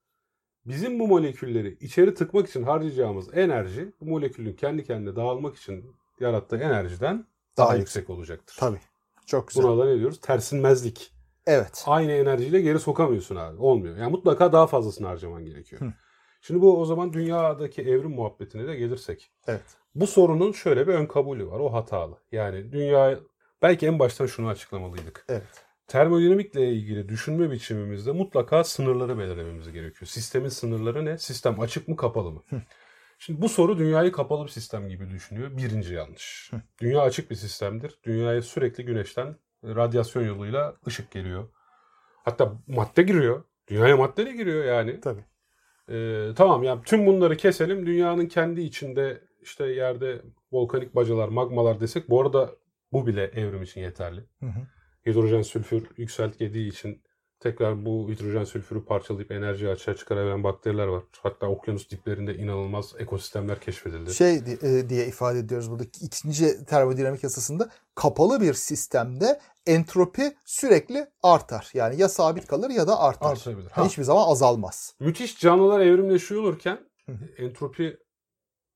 [0.69, 5.85] bizim bu molekülleri içeri tıkmak için harcayacağımız enerji bu molekülün kendi kendine dağılmak için
[6.21, 7.27] yarattığı enerjiden
[7.57, 8.57] daha, Daha yüksek olacaktır.
[8.61, 8.81] Tabii.
[9.27, 9.65] Çok güzel.
[9.65, 10.21] Buna da ne diyoruz?
[10.21, 11.13] Tersinmezlik.
[11.47, 11.85] Evet.
[11.87, 13.61] Aynı enerjiyle geri sokamıyorsun abi.
[13.61, 13.97] Olmuyor.
[13.97, 15.83] Yani mutlaka daha fazlasını harcaman gerekiyor.
[15.83, 15.93] Hı.
[16.41, 19.31] Şimdi bu o zaman dünyadaki evrim muhabbetine de gelirsek.
[19.47, 19.65] Evet.
[19.95, 21.61] Bu sorunun şöyle bir ön kabulü var.
[21.61, 22.19] O hatalı.
[22.33, 23.19] Yani dünya
[23.63, 25.25] belki en baştan şunu açıklamalıydık.
[25.29, 25.66] Evet.
[25.87, 30.07] Termodinamikle ilgili düşünme biçimimizde mutlaka sınırları belirlememiz gerekiyor.
[30.07, 31.19] Sistemin sınırları ne?
[31.19, 32.43] Sistem açık mı kapalı mı?
[33.19, 35.57] Şimdi bu soru dünyayı kapalı bir sistem gibi düşünüyor.
[35.57, 36.51] Birinci yanlış.
[36.81, 37.99] Dünya açık bir sistemdir.
[38.05, 41.49] Dünyaya sürekli güneşten radyasyon yoluyla ışık geliyor.
[42.25, 43.45] Hatta madde giriyor.
[43.69, 45.01] Dünyaya madde de giriyor yani.
[45.01, 45.25] Tabii.
[45.91, 47.87] Ee, tamam ya tüm bunları keselim.
[47.87, 50.23] Dünyanın kendi içinde işte yerde
[50.53, 52.51] volkanik bacalar, magmalar desek bu arada
[52.93, 54.21] bu bile evrim için yeterli.
[54.41, 54.67] Hı hı.
[55.07, 57.03] Hidrojen sülfür yükseltgediği için
[57.41, 61.03] tekrar bu hidrojen sülfürü parçalayıp enerji açığa çıkarabilen bakteriler var.
[61.23, 64.15] Hatta okyanus diplerinde inanılmaz ekosistemler keşfedildi.
[64.15, 65.85] Şey e, diye ifade ediyoruz burada.
[66.03, 71.71] İkinci termodinamik yasasında kapalı bir sistemde entropi sürekli artar.
[71.75, 73.31] Yani ya sabit kalır ya da artar.
[73.31, 73.71] Artabilir.
[73.71, 73.87] Ha.
[73.87, 74.95] Hiçbir zaman azalmaz.
[75.01, 77.43] Müthiş canlılar evrimleşiyor olurken Hı hı.
[77.45, 77.99] entropi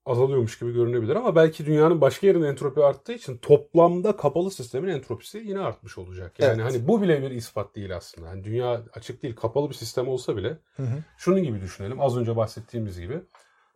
[0.05, 5.37] azalıyormuş gibi görünebilir ama belki dünyanın başka yerinde entropi arttığı için toplamda kapalı sistemin entropisi
[5.37, 6.39] yine artmış olacak.
[6.39, 6.73] Yani Evet.
[6.73, 8.29] hani bu bile bir ispat değil aslında.
[8.29, 11.03] Hani dünya açık değil, kapalı bir sistem olsa bile Hı hı.
[11.17, 12.01] şunun gibi düşünelim.
[12.01, 13.21] Az önce bahsettiğimiz gibi.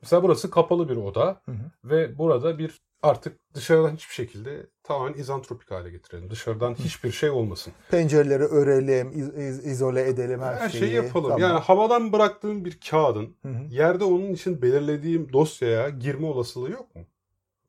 [0.01, 1.71] Mesela burası kapalı bir oda Hı hı.
[1.83, 6.29] ve burada bir artık dışarıdan hiçbir şekilde tamamen izantropik hale getirelim.
[6.29, 7.73] Dışarıdan hiçbir şey olmasın.
[7.91, 10.79] Pencereleri örelim, iz- iz- izole edelim her, Her şeyi.
[10.79, 11.29] şeyi yapalım.
[11.29, 11.41] Tamam.
[11.41, 13.63] Yani havadan bıraktığım bir kağıdın Hı hı.
[13.69, 17.01] yerde onun için belirlediğim dosyaya girme olasılığı yok mu?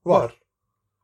[0.04, 0.40] Var.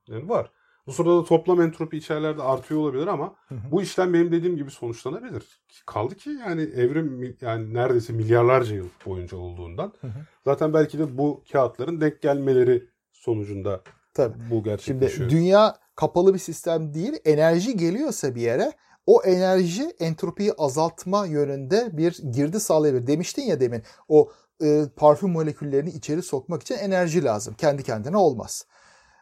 [0.08, 0.50] Yani var.
[0.86, 3.70] Bu sırada da toplam entropi içerilerde artıyor olabilir ama Hı hı.
[3.70, 5.60] bu işlem benim dediğim gibi sonuçlanabilir.
[5.86, 9.92] Kaldı ki yani evrim yani neredeyse milyarlarca yıl boyunca olduğundan.
[10.00, 10.12] Hı hı.
[10.44, 13.82] Zaten belki de bu kağıtların denk gelmeleri sonucunda
[14.14, 14.38] Tabii.
[14.38, 15.30] bu Şimdi gerçekleşiyor.
[15.30, 17.12] dünya kapalı bir sistem değil.
[17.24, 18.72] Enerji geliyorsa bir yere
[19.06, 23.06] o enerji entropiyi azaltma yönünde bir girdi sağlayabilir.
[23.06, 24.30] Demiştin ya demin o
[24.62, 27.54] e, parfüm moleküllerini içeri sokmak için enerji lazım.
[27.54, 28.66] Kendi kendine olmaz.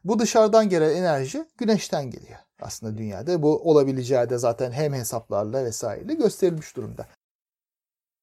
[0.04, 3.42] Bu dışarıdan gelen enerji güneşten geliyor aslında dünyada.
[3.42, 7.06] Bu olabileceği de zaten hem hesaplarla vesaireyle gösterilmiş durumda.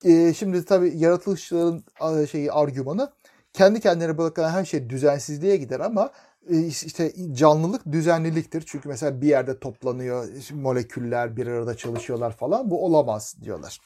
[0.03, 3.11] E, şimdi tabii yaratılışçıların a, şeyi argümanı
[3.53, 6.11] kendi kendine bırakılan her şey düzensizliğe gider ama
[6.49, 8.63] işte canlılık düzenliliktir.
[8.67, 13.81] Çünkü mesela bir yerde toplanıyor moleküller bir arada çalışıyorlar falan bu olamaz diyorlar.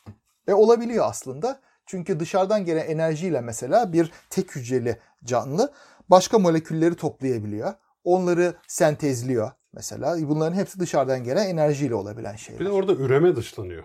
[0.47, 1.59] E olabiliyor aslında.
[1.85, 5.73] Çünkü dışarıdan gelen enerjiyle mesela bir tek hücreli canlı
[6.09, 7.73] başka molekülleri toplayabiliyor.
[8.03, 10.29] Onları sentezliyor mesela.
[10.29, 12.59] Bunların hepsi dışarıdan gelen enerjiyle olabilen şeyler.
[12.59, 13.83] Bir de orada üreme dışlanıyor.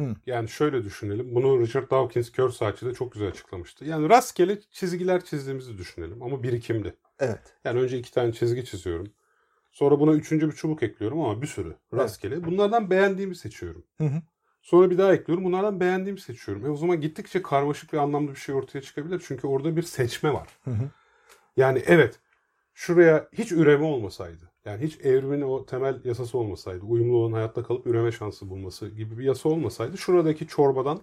[0.00, 0.16] Hı.
[0.26, 1.34] Yani şöyle düşünelim.
[1.34, 3.84] Bunu Richard Dawkins kör saatçide çok güzel açıklamıştı.
[3.84, 6.94] Yani rastgele çizgiler çizdiğimizi düşünelim ama birikimli.
[7.20, 7.54] Evet.
[7.64, 9.12] Yani önce iki tane çizgi çiziyorum.
[9.72, 12.44] Sonra buna üçüncü bir çubuk ekliyorum ama bir sürü rastgele.
[12.44, 13.84] Bunlardan beğendiğimi seçiyorum.
[13.98, 14.22] Hı hı.
[14.62, 15.44] Sonra bir daha ekliyorum.
[15.44, 16.66] Bunlardan beğendiğimi seçiyorum.
[16.66, 19.22] E o zaman gittikçe karmaşık ve anlamlı bir şey ortaya çıkabilir.
[19.26, 20.48] Çünkü orada bir seçme var.
[20.64, 20.90] Hı hı.
[21.56, 22.20] Yani evet
[22.74, 24.50] şuraya hiç üreme olmasaydı.
[24.64, 26.84] Yani hiç evrimin o temel yasası olmasaydı.
[26.84, 29.98] Uyumlu olan hayatta kalıp üreme şansı bulması gibi bir yasa olmasaydı.
[29.98, 31.00] Şuradaki çorbadan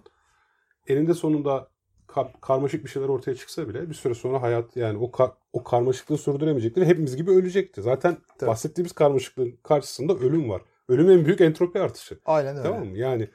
[0.86, 1.70] eninde sonunda
[2.06, 5.64] kar- karmaşık bir şeyler ortaya çıksa bile bir süre sonra hayat yani o kar- o
[5.64, 7.82] karmaşıklığı sürdüremeyecekti ve hepimiz gibi ölecekti.
[7.82, 8.50] Zaten Tabii.
[8.50, 10.62] bahsettiğimiz karmaşıklığın karşısında ölüm var.
[10.88, 12.18] Ölüm en büyük entropi artışı.
[12.24, 12.68] Aynen öyle.
[12.68, 12.98] Tamam mı?
[12.98, 13.28] Yani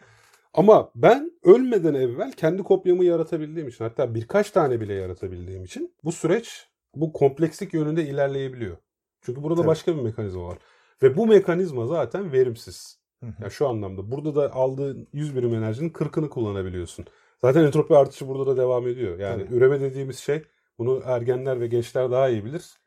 [0.53, 6.11] ama ben ölmeden evvel kendi kopyamı yaratabildiğim için hatta birkaç tane bile yaratabildiğim için bu
[6.11, 8.77] süreç bu komplekslik yönünde ilerleyebiliyor.
[9.21, 9.67] Çünkü burada Tabii.
[9.67, 10.57] başka bir mekanizma var.
[11.03, 12.99] Ve bu mekanizma zaten verimsiz.
[13.19, 13.43] Hı hı.
[13.43, 17.05] Ya şu anlamda burada da aldığın 100 birim enerjinin 40'ını kullanabiliyorsun.
[17.41, 19.19] Zaten entropi artışı burada da devam ediyor.
[19.19, 19.55] Yani Tabii.
[19.55, 20.43] üreme dediğimiz şey
[20.77, 22.79] bunu ergenler ve gençler daha iyi bilir.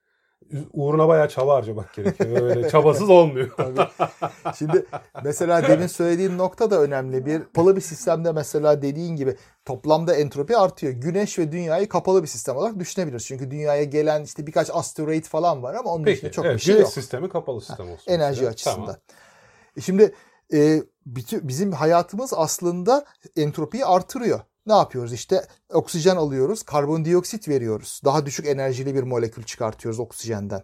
[0.73, 2.43] Uğruna bayağı çaba harcamak gerekiyor.
[2.43, 3.51] Öyle çabasız olmuyor.
[3.57, 3.81] Tabii.
[4.59, 4.87] Şimdi
[5.25, 7.27] mesela demin söylediğin nokta da önemli.
[7.27, 10.93] Bir kapalı bir sistemde mesela dediğin gibi toplamda entropi artıyor.
[10.93, 13.27] Güneş ve dünyayı kapalı bir sistem olarak düşünebiliriz.
[13.27, 16.61] Çünkü dünyaya gelen işte birkaç asteroid falan var ama onun Peki, dışında çok evet, bir
[16.63, 16.93] şey güneş yok.
[16.93, 18.13] sistemi kapalı sistem olsun.
[18.13, 18.51] Enerji mesela.
[18.51, 18.87] açısından.
[18.87, 18.97] Tamam.
[19.77, 20.15] E Şimdi
[20.55, 23.05] e, bizim hayatımız aslında
[23.37, 24.41] entropiyi artırıyor.
[24.67, 25.13] Ne yapıyoruz?
[25.13, 28.01] İşte oksijen alıyoruz, karbondioksit veriyoruz.
[28.05, 30.63] Daha düşük enerjili bir molekül çıkartıyoruz oksijenden.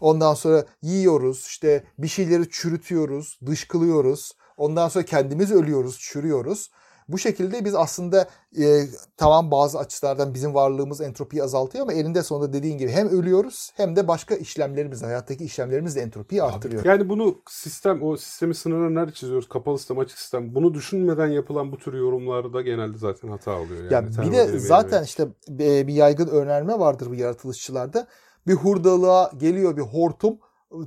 [0.00, 4.32] Ondan sonra yiyoruz, işte bir şeyleri çürütüyoruz, dışkılıyoruz.
[4.56, 6.70] Ondan sonra kendimiz ölüyoruz, çürüyoruz.
[7.08, 8.82] Bu şekilde biz aslında e,
[9.16, 13.96] tamam bazı açılardan bizim varlığımız entropiyi azaltıyor ama elinde sonunda dediğin gibi hem ölüyoruz hem
[13.96, 16.84] de başka işlemlerimiz, hayattaki işlemlerimiz de entropiyi arttırıyor.
[16.84, 19.48] Yani bunu sistem, o sistemi nerede çiziyoruz?
[19.48, 20.54] Kapalı sistem, açık sistem.
[20.54, 23.90] Bunu düşünmeden yapılan bu tür yorumlarda genelde zaten hata oluyor.
[23.90, 25.08] Yani Ya bir de zaten yönelik.
[25.08, 28.06] işte bir bir yaygın önerme vardır bu yaratılışçılarda.
[28.46, 30.38] Bir hurdalığa geliyor bir hortum.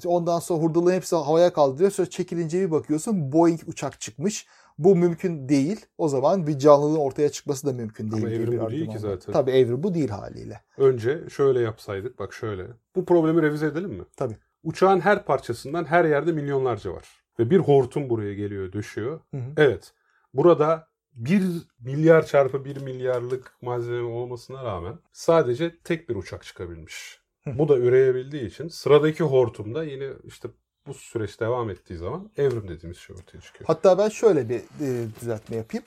[0.06, 1.91] Ondan sonra hurdalığın hepsi havaya kaldırıyor.
[1.91, 4.47] Sonra çekilince bir bakıyorsun Boeing uçak çıkmış.
[4.78, 5.86] Bu mümkün değil.
[5.97, 8.23] O zaman bir canlılığın ortaya çıkması da mümkün değil.
[8.26, 9.34] Ama evrim bu değil ki zaten.
[9.34, 10.62] Tabii evrim bu değil haliyle.
[10.78, 12.67] Önce şöyle yapsaydık, bak şöyle.
[12.95, 14.04] Bu problemi revize edelim mi?
[14.17, 14.38] Tabii.
[14.63, 17.08] Uçağın her parçasından her yerde milyonlarca var.
[17.39, 19.19] Ve bir hortum buraya geliyor, düşüyor.
[19.32, 19.52] Hı hı.
[19.58, 19.93] Evet.
[20.34, 21.43] Burada bir
[21.80, 27.21] milyar çarpı bir milyarlık malzeme olmasına rağmen sadece tek bir uçak çıkabilmiş.
[27.56, 30.48] Bu da üreyebildiği için sıradaki hortumda yine işte
[30.88, 33.68] bu süreç devam ettiği zaman evrim dediğimiz şey ortaya çıkıyor.
[33.68, 35.86] Hatta ben şöyle bir e, düzeltme yapayım.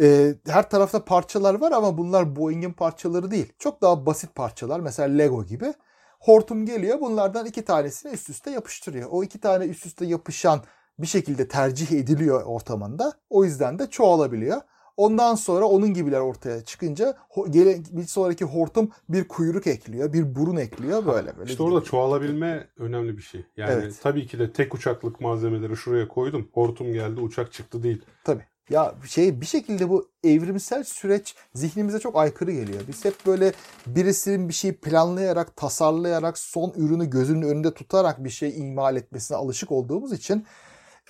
[0.00, 3.52] E, her tarafta parçalar var ama bunlar Boeing'in parçaları değil.
[3.58, 4.80] Çok daha basit parçalar.
[4.80, 5.74] Mesela Lego gibi.
[6.20, 9.08] Hortum geliyor bunlardan iki tanesini üst üste yapıştırıyor.
[9.10, 10.60] O iki tane üst üste yapışan
[10.98, 13.12] bir şekilde tercih ediliyor ortamında.
[13.30, 14.60] O yüzden de çoğalabiliyor.
[14.96, 17.16] Ondan sonra onun gibiler ortaya çıkınca
[17.50, 21.50] gele- bir sonraki hortum bir kuyruk ekliyor, bir burun ekliyor böyle böyle.
[21.50, 21.90] İşte orada gidiyor.
[21.90, 23.44] çoğalabilme önemli bir şey.
[23.56, 23.98] Yani Evet.
[24.02, 26.48] tabii ki de tek uçaklık malzemeleri şuraya koydum.
[26.52, 28.02] Hortum geldi, uçak çıktı değil.
[28.24, 28.44] Tabii.
[28.70, 32.80] Ya şey bir şekilde bu evrimsel süreç zihnimize çok aykırı geliyor.
[32.88, 33.52] Biz hep böyle
[33.86, 39.72] birisinin bir şeyi planlayarak, tasarlayarak, son ürünü gözünün önünde tutarak bir şey imal etmesine alışık
[39.72, 40.46] olduğumuz için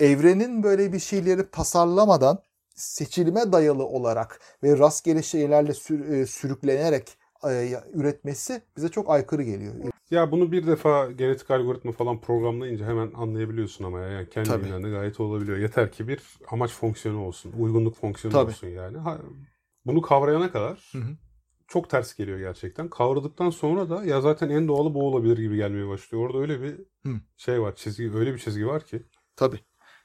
[0.00, 2.38] evrenin böyle bir şeyleri tasarlamadan
[2.76, 9.74] seçilime dayalı olarak ve rastgele şeylerle sür- e, sürüklenerek e, üretmesi bize çok aykırı geliyor.
[10.10, 14.08] Ya bunu bir defa genetik algoritma falan programlayınca hemen anlayabiliyorsun ama ya.
[14.08, 14.46] Yani Tabii.
[14.46, 15.58] kendiliğinden de gayet olabiliyor.
[15.58, 17.52] Yeter ki bir amaç fonksiyonu olsun.
[17.58, 18.50] Uygunluk fonksiyonu Tabii.
[18.50, 18.98] olsun yani.
[18.98, 19.18] Ha,
[19.86, 21.16] bunu kavrayana kadar Hı hı.
[21.68, 22.90] çok ters geliyor gerçekten.
[22.90, 26.24] Kavradıktan sonra da ya zaten en doğalı bu olabilir gibi gelmeye başlıyor.
[26.24, 26.74] Orada öyle bir
[27.06, 27.20] Hı.
[27.36, 27.76] şey var.
[27.76, 29.02] Çizgi öyle bir çizgi var ki.
[29.36, 29.60] Tabii.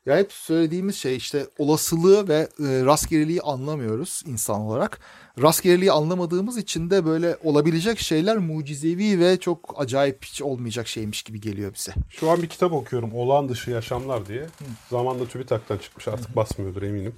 [0.05, 4.99] Ya hep söylediğimiz şey işte olasılığı ve e, rastgeleliği anlamıyoruz insan olarak.
[5.41, 11.41] Rastgeleliği anlamadığımız için de böyle olabilecek şeyler mucizevi ve çok acayip hiç olmayacak şeymiş gibi
[11.41, 11.91] geliyor bize.
[12.09, 13.13] Şu an bir kitap okuyorum.
[13.13, 14.45] Olağan dışı yaşamlar diye.
[14.89, 16.07] Zamanla TÜBİTAK'tan çıkmış.
[16.07, 17.15] Artık basmıyordur eminim.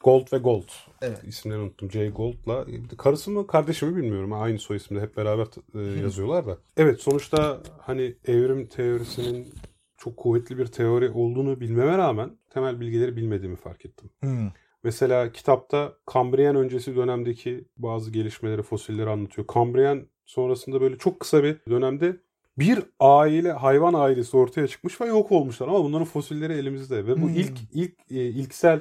[0.00, 0.68] Gold ve Gold.
[1.02, 1.18] Evet.
[1.28, 1.90] İsimlerini unuttum.
[1.90, 2.66] Jay Gold'la.
[2.98, 4.32] Karısı mı kardeşi mi bilmiyorum.
[4.32, 6.58] Aynı soy isimde hep beraber e, yazıyorlar da.
[6.76, 9.54] Evet sonuçta hani evrim teorisinin
[9.98, 14.10] çok kuvvetli bir teori olduğunu bilmeme rağmen temel bilgileri bilmediğimi fark ettim.
[14.20, 14.50] Hmm.
[14.82, 19.46] Mesela kitapta Kambriyen öncesi dönemdeki bazı gelişmeleri, fosilleri anlatıyor.
[19.46, 22.16] Kambriyen sonrasında böyle çok kısa bir dönemde
[22.58, 27.26] bir aile hayvan ailesi ortaya çıkmış ve yok olmuşlar ama bunların fosilleri elimizde ve bu
[27.26, 27.34] Hmm.
[27.34, 28.80] ilk ilk e, ilksel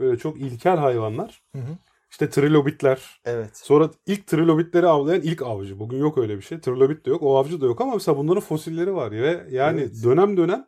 [0.00, 1.78] böyle çok ilkel hayvanlar Hı hı.
[2.14, 3.56] İşte trilobitler Evet.
[3.56, 7.36] sonra ilk trilobitleri avlayan ilk avcı bugün yok öyle bir şey trilobit de yok o
[7.38, 10.04] avcı da yok ama mesela bunların fosilleri var ve yani Evet.
[10.04, 10.66] dönem dönem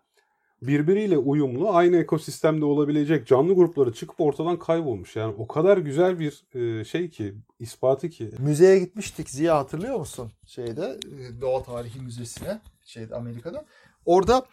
[0.62, 6.44] birbiriyle uyumlu aynı ekosistemde olabilecek canlı grupları çıkıp ortadan kaybolmuş yani o kadar güzel bir
[6.54, 10.32] e, şey ki ispatı ki Müzeye gitmiştik Ziya hatırlıyor musun?
[10.46, 13.64] Şeyde e, Doğa Tarihi Müzesi'ne şeyde Amerika'da.
[14.04, 14.46] Orada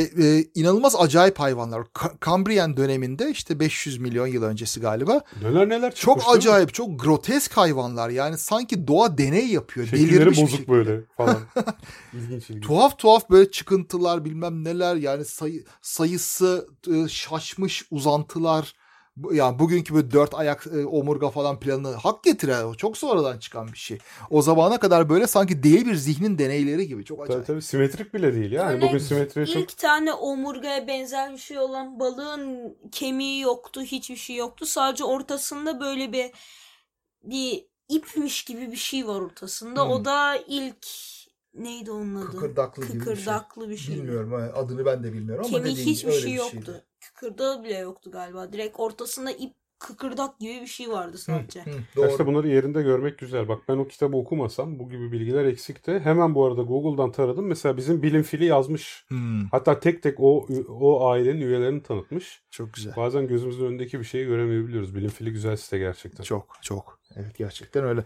[0.00, 1.80] e, inanılmaz acayip hayvanlar.
[1.80, 5.20] Ka- Kambriyen döneminde işte 500 milyon yıl öncesi galiba.
[5.42, 6.24] neler neler çıkmış Çok mi?
[6.38, 8.10] acayip, çok grotesk hayvanlar.
[8.10, 9.86] Yani sanki doğa deney yapıyor.
[9.86, 10.72] Şekilleri delirmiş bozuk şekilde.
[10.72, 11.38] böyle falan.
[12.12, 12.64] ilginç ilginç.
[12.66, 18.74] Tuhaf tuhaf böyle çıkıntılar bilmem neler yani sayı, sayısı e, şaşmış uzantılar.
[19.32, 23.72] Yani bugünkü böyle dört ayak e, omurga falan planını hak getiren o çok sonradan çıkan
[23.72, 23.98] bir şey.
[24.30, 27.46] O zamana kadar böyle sanki değil bir zihnin deneyleri gibi çok Tabii acayip.
[27.46, 28.72] tabii simetrik bile değil yani.
[28.72, 34.16] Örnek, Bugün simetri çok İlk tane omurgaya benzer bir şey olan balığın kemiği yoktu, hiçbir
[34.16, 34.66] şey yoktu.
[34.66, 36.30] Sadece ortasında böyle bir
[37.24, 39.84] bir ipmiş gibi bir şey var ortasında.
[39.84, 39.90] Hmm.
[39.90, 40.86] O da ilk
[41.54, 42.30] neydi onun adı?
[42.30, 43.14] Kıkırdaklı gibi bir şey.
[43.14, 43.96] Kıkırdaklı bir şey.
[43.96, 46.52] Bilmiyorum ha, adını ben de bilmiyorum ama Kemik dediğin hiçbir öyle şey bir yoktu.
[46.64, 46.84] şeydi.
[47.06, 48.52] Kıkırdağı bile yoktu galiba.
[48.52, 51.60] Direkt ortasında ip kıkırdak gibi bir şey vardı sadece.
[51.60, 52.10] Hı, doğru.
[52.10, 53.48] işte bunları yerinde görmek güzel.
[53.48, 56.00] Bak ben o kitabı okumasam bu gibi bilgiler eksikti.
[56.04, 57.46] Hemen bu arada Google'dan taradım.
[57.46, 59.04] Mesela bizim bilim fili yazmış.
[59.08, 62.42] Hmm, Hatta tek tek o o ailenin üyelerini tanıtmış.
[62.50, 62.96] çok güzel.
[62.96, 64.94] Bazen gözümüzün önündeki bir şeyi göremeyebiliyoruz.
[64.94, 66.24] Bilim fili güzel site gerçekten.
[66.24, 66.98] Çok çok.
[67.16, 68.00] Evet gerçekten öyle.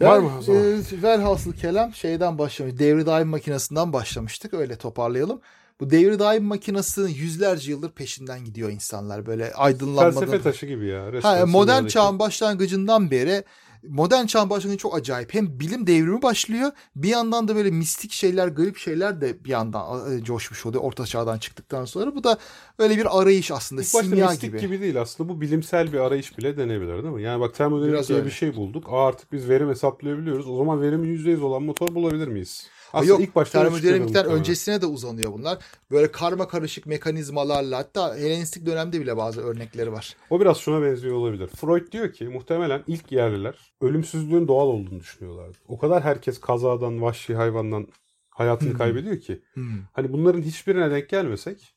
[0.00, 0.62] Var Yani, mı o zaman?
[0.62, 2.78] E, velhasıl kelam şeyden başlamış.
[2.78, 4.54] Devri daim makinesinden başlamıştık.
[4.54, 5.40] Öyle toparlayalım.
[5.80, 9.26] Bu devri daim makinesinin yüzlerce yıldır peşinden gidiyor insanlar.
[9.26, 10.20] Böyle aydınlanmadan.
[10.20, 11.12] Felsefe taşı gibi ya.
[11.22, 13.44] Ha, modern çağın başlangıcından beri
[13.88, 15.34] modern çağın başlangıcı çok acayip.
[15.34, 20.18] Hem bilim devrimi başlıyor bir yandan da böyle mistik şeyler, garip şeyler de bir yandan
[20.18, 22.14] e, coşmuş oluyor orta çağdan çıktıktan sonra.
[22.14, 22.38] Bu da
[22.78, 23.82] öyle bir arayış aslında.
[23.82, 24.60] İlk simya mistik gibi.
[24.60, 24.80] gibi.
[24.80, 27.22] değil aslında bu bilimsel bir arayış bile denebilir değil mi?
[27.22, 28.26] Yani bak termodinamik diye öyle.
[28.26, 28.86] bir şey bulduk.
[28.88, 30.48] Aa, artık biz verim hesaplayabiliyoruz.
[30.48, 32.66] O zaman verimin %100 olan motor bulabilir miyiz?
[32.92, 35.58] Aslında yok ilk başta termodinamikten öncesine de uzanıyor bunlar.
[35.90, 40.16] Böyle karma karışık mekanizmalarla hatta Helenistik dönemde bile bazı örnekleri var.
[40.30, 41.46] O biraz şuna benziyor olabilir.
[41.48, 45.58] Freud diyor ki muhtemelen ilk yerliler ölümsüzlüğün doğal olduğunu düşünüyorlardı.
[45.68, 47.86] O kadar herkes kazadan, vahşi hayvandan
[48.30, 48.78] hayatını Hmm.
[48.78, 49.42] kaybediyor ki.
[49.54, 49.78] Hmm.
[49.92, 51.74] Hani bunların hiçbirine denk gelmesek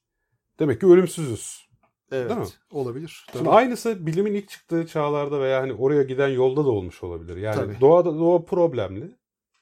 [0.60, 1.66] demek ki ölümsüzüz.
[2.12, 2.30] Evet.
[2.30, 2.46] Değil mi?
[2.72, 3.26] Olabilir.
[3.32, 3.56] Şimdi Tabii.
[3.56, 7.38] aynısı bilimin ilk çıktığı çağlarda veya hani oraya giden yolda da olmuş olabilir.
[7.38, 7.82] Yani Tabii.
[7.82, 9.12] doğada doğa problemli.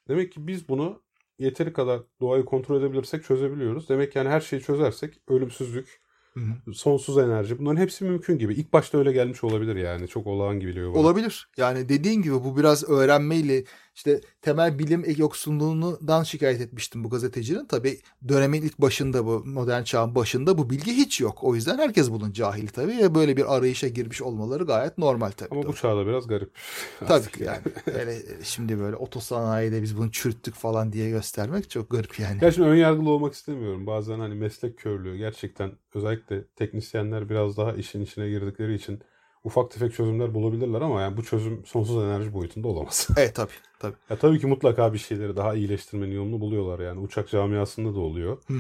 [0.08, 1.02] Demek ki biz bunu
[1.40, 3.90] yeteri kadar doğayı kontrol edebilirsek çözebiliyoruz.
[3.90, 6.02] Demek ki yani her şeyi çözersek ölümsüzlük,
[6.34, 6.74] Hı hı.
[6.74, 8.54] sonsuz enerji bunların hepsi mümkün gibi.
[8.54, 10.08] İlk başta öyle gelmiş olabilir yani.
[10.08, 11.02] Çok olağan gibi geliyor bana.
[11.02, 11.50] Olabilir.
[11.58, 13.64] Yani dediğin gibi bu biraz öğrenmeyle
[13.96, 17.66] işte temel bilim yoksunluğundan şikayet etmiştim bu gazetecinin.
[17.66, 21.44] Tabii dönemin ilk başında bu modern çağın başında bu bilgi hiç yok.
[21.44, 25.50] O yüzden herkes bunun cahili tabii ve böyle bir arayışa girmiş olmaları gayet normal tabii.
[25.52, 25.76] Ama bu Doğru.
[25.76, 26.52] çağda biraz garip.
[27.08, 27.62] Tabii ki yani.
[27.86, 32.44] Öyle şimdi böyle otosanayide biz bunu çürüttük falan diye göstermek çok garip yani.
[32.44, 33.88] Ya şimdi ön yargılı olmak istemiyorum.
[33.88, 39.00] Bazen hani meslek körlüğü gerçekten özellikle teknisyenler biraz daha işin içine girdikleri için
[39.44, 43.08] ufak tefek çözümler bulabilirler ama yani bu çözüm sonsuz enerji boyutunda olamaz.
[43.18, 43.52] Evet tabii.
[43.80, 43.96] tabii.
[44.10, 47.00] ya tabii ki mutlaka bir şeyleri daha iyileştirmenin yolunu buluyorlar yani.
[47.00, 48.38] Uçak camiasında da oluyor.
[48.48, 48.54] Hı.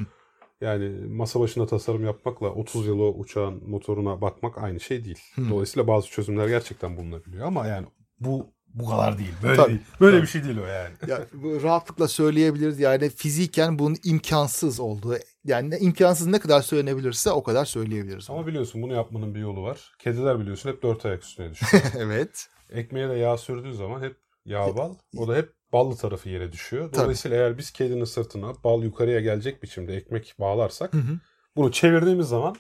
[0.62, 5.20] Yani masa başında tasarım yapmakla 30 yıl o uçağın motoruna bakmak aynı şey değil.
[5.36, 5.50] Hı.
[5.50, 7.88] Dolayısıyla bazı çözümler gerçekten bulunabiliyor ama yani
[8.20, 9.34] bu bu kadar değil.
[9.44, 9.82] Böyle Tabii, değil.
[10.02, 10.22] Böyle tabii.
[10.22, 10.96] bir şey değil o yani.
[11.08, 11.28] Ya,
[11.64, 15.16] rahatlıkla söyleyebiliriz yani fiziken bunun imkansız olduğu
[15.46, 18.30] yani imkansız ne kadar söylenebilirse o kadar söyleyebiliriz.
[18.30, 19.92] Ama biliyorsun bunu yapmanın bir yolu var.
[20.00, 21.84] Kediler biliyorsun hep dört ayak üstüne düşüyor.
[21.98, 22.48] evet.
[22.72, 24.16] Ekmeğe de yağ sürdüğün zaman hep
[24.46, 24.96] yağ bal.
[25.18, 26.92] O da hep ballı tarafı yere düşüyor.
[26.92, 27.04] Tabii.
[27.04, 31.20] Dolayısıyla eğer biz kedinin sırtına bal yukarıya gelecek biçimde ekmek bağlarsak Hı hı.
[31.56, 32.56] bunu çevirdiğimiz zaman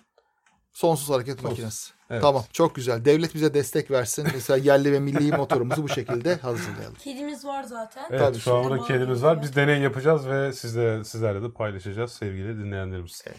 [0.73, 1.49] Sonsuz hareket Sonsuz.
[1.49, 1.93] makinesi.
[2.13, 2.21] Evet.
[2.21, 3.05] Tamam çok güzel.
[3.05, 4.27] Devlet bize destek versin.
[4.33, 6.95] Mesela yerli ve milli motorumuzu bu şekilde hazırlayalım.
[6.95, 8.05] Kedimiz var zaten.
[8.09, 9.41] evet Tabii, şu an şimdi burada bal kedimiz var.
[9.41, 13.23] Biz deney yapacağız ve sizle sizlerle de paylaşacağız sevgili dinleyenlerimiz.
[13.27, 13.37] Evet.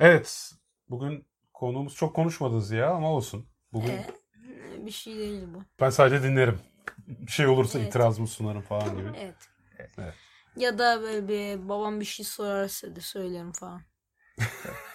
[0.00, 0.52] Evet.
[0.90, 3.46] Bugün konuğumuz çok konuşmadınız ya ama olsun.
[3.72, 4.06] Bugün Ee,
[4.86, 5.62] bir şey değil bu.
[5.80, 6.58] ben sadece dinlerim.
[7.06, 7.88] Bir şey olursa Evet.
[7.88, 9.10] itirazımı sunarım falan gibi.
[9.20, 9.34] Evet.
[9.98, 10.14] Evet.
[10.56, 13.80] Ya da böyle bir babam bir şey sorarsa da söylerim falan.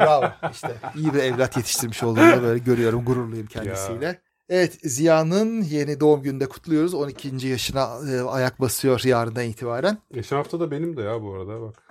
[0.00, 0.24] Bravo.
[0.52, 3.04] İşte iyi bir evlat yetiştirmiş olduğunu böyle görüyorum.
[3.04, 4.20] Gururluyum kendisiyle.
[4.48, 6.94] Evet Ziya'nın yeni doğum gününde kutluyoruz.
[6.94, 7.46] 12.
[7.46, 9.98] yaşına e, ayak basıyor yarından itibaren.
[10.12, 11.82] Geçen hafta da benim de ya bu arada bak.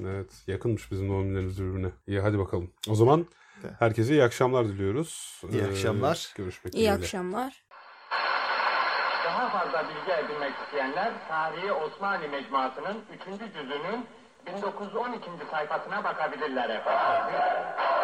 [0.00, 1.88] Evet yakınmış bizim doğum günlerimiz birbirine.
[2.06, 2.70] İyi hadi bakalım.
[2.88, 3.26] O zaman
[3.64, 3.74] Evet.
[3.78, 5.42] herkese iyi akşamlar diliyoruz.
[5.52, 6.32] İyi Ee, akşamlar.
[6.36, 6.94] Görüşmek İyi dileğiyle.
[6.94, 7.62] akşamlar.
[9.26, 13.52] Daha fazla bilgi edinmek isteyenler Tarihi Osmanlı Mecmuası'nın 3.
[13.54, 14.06] cüzünün
[14.56, 15.30] 1912.
[15.50, 17.34] sayfasına bakabilirler efendim.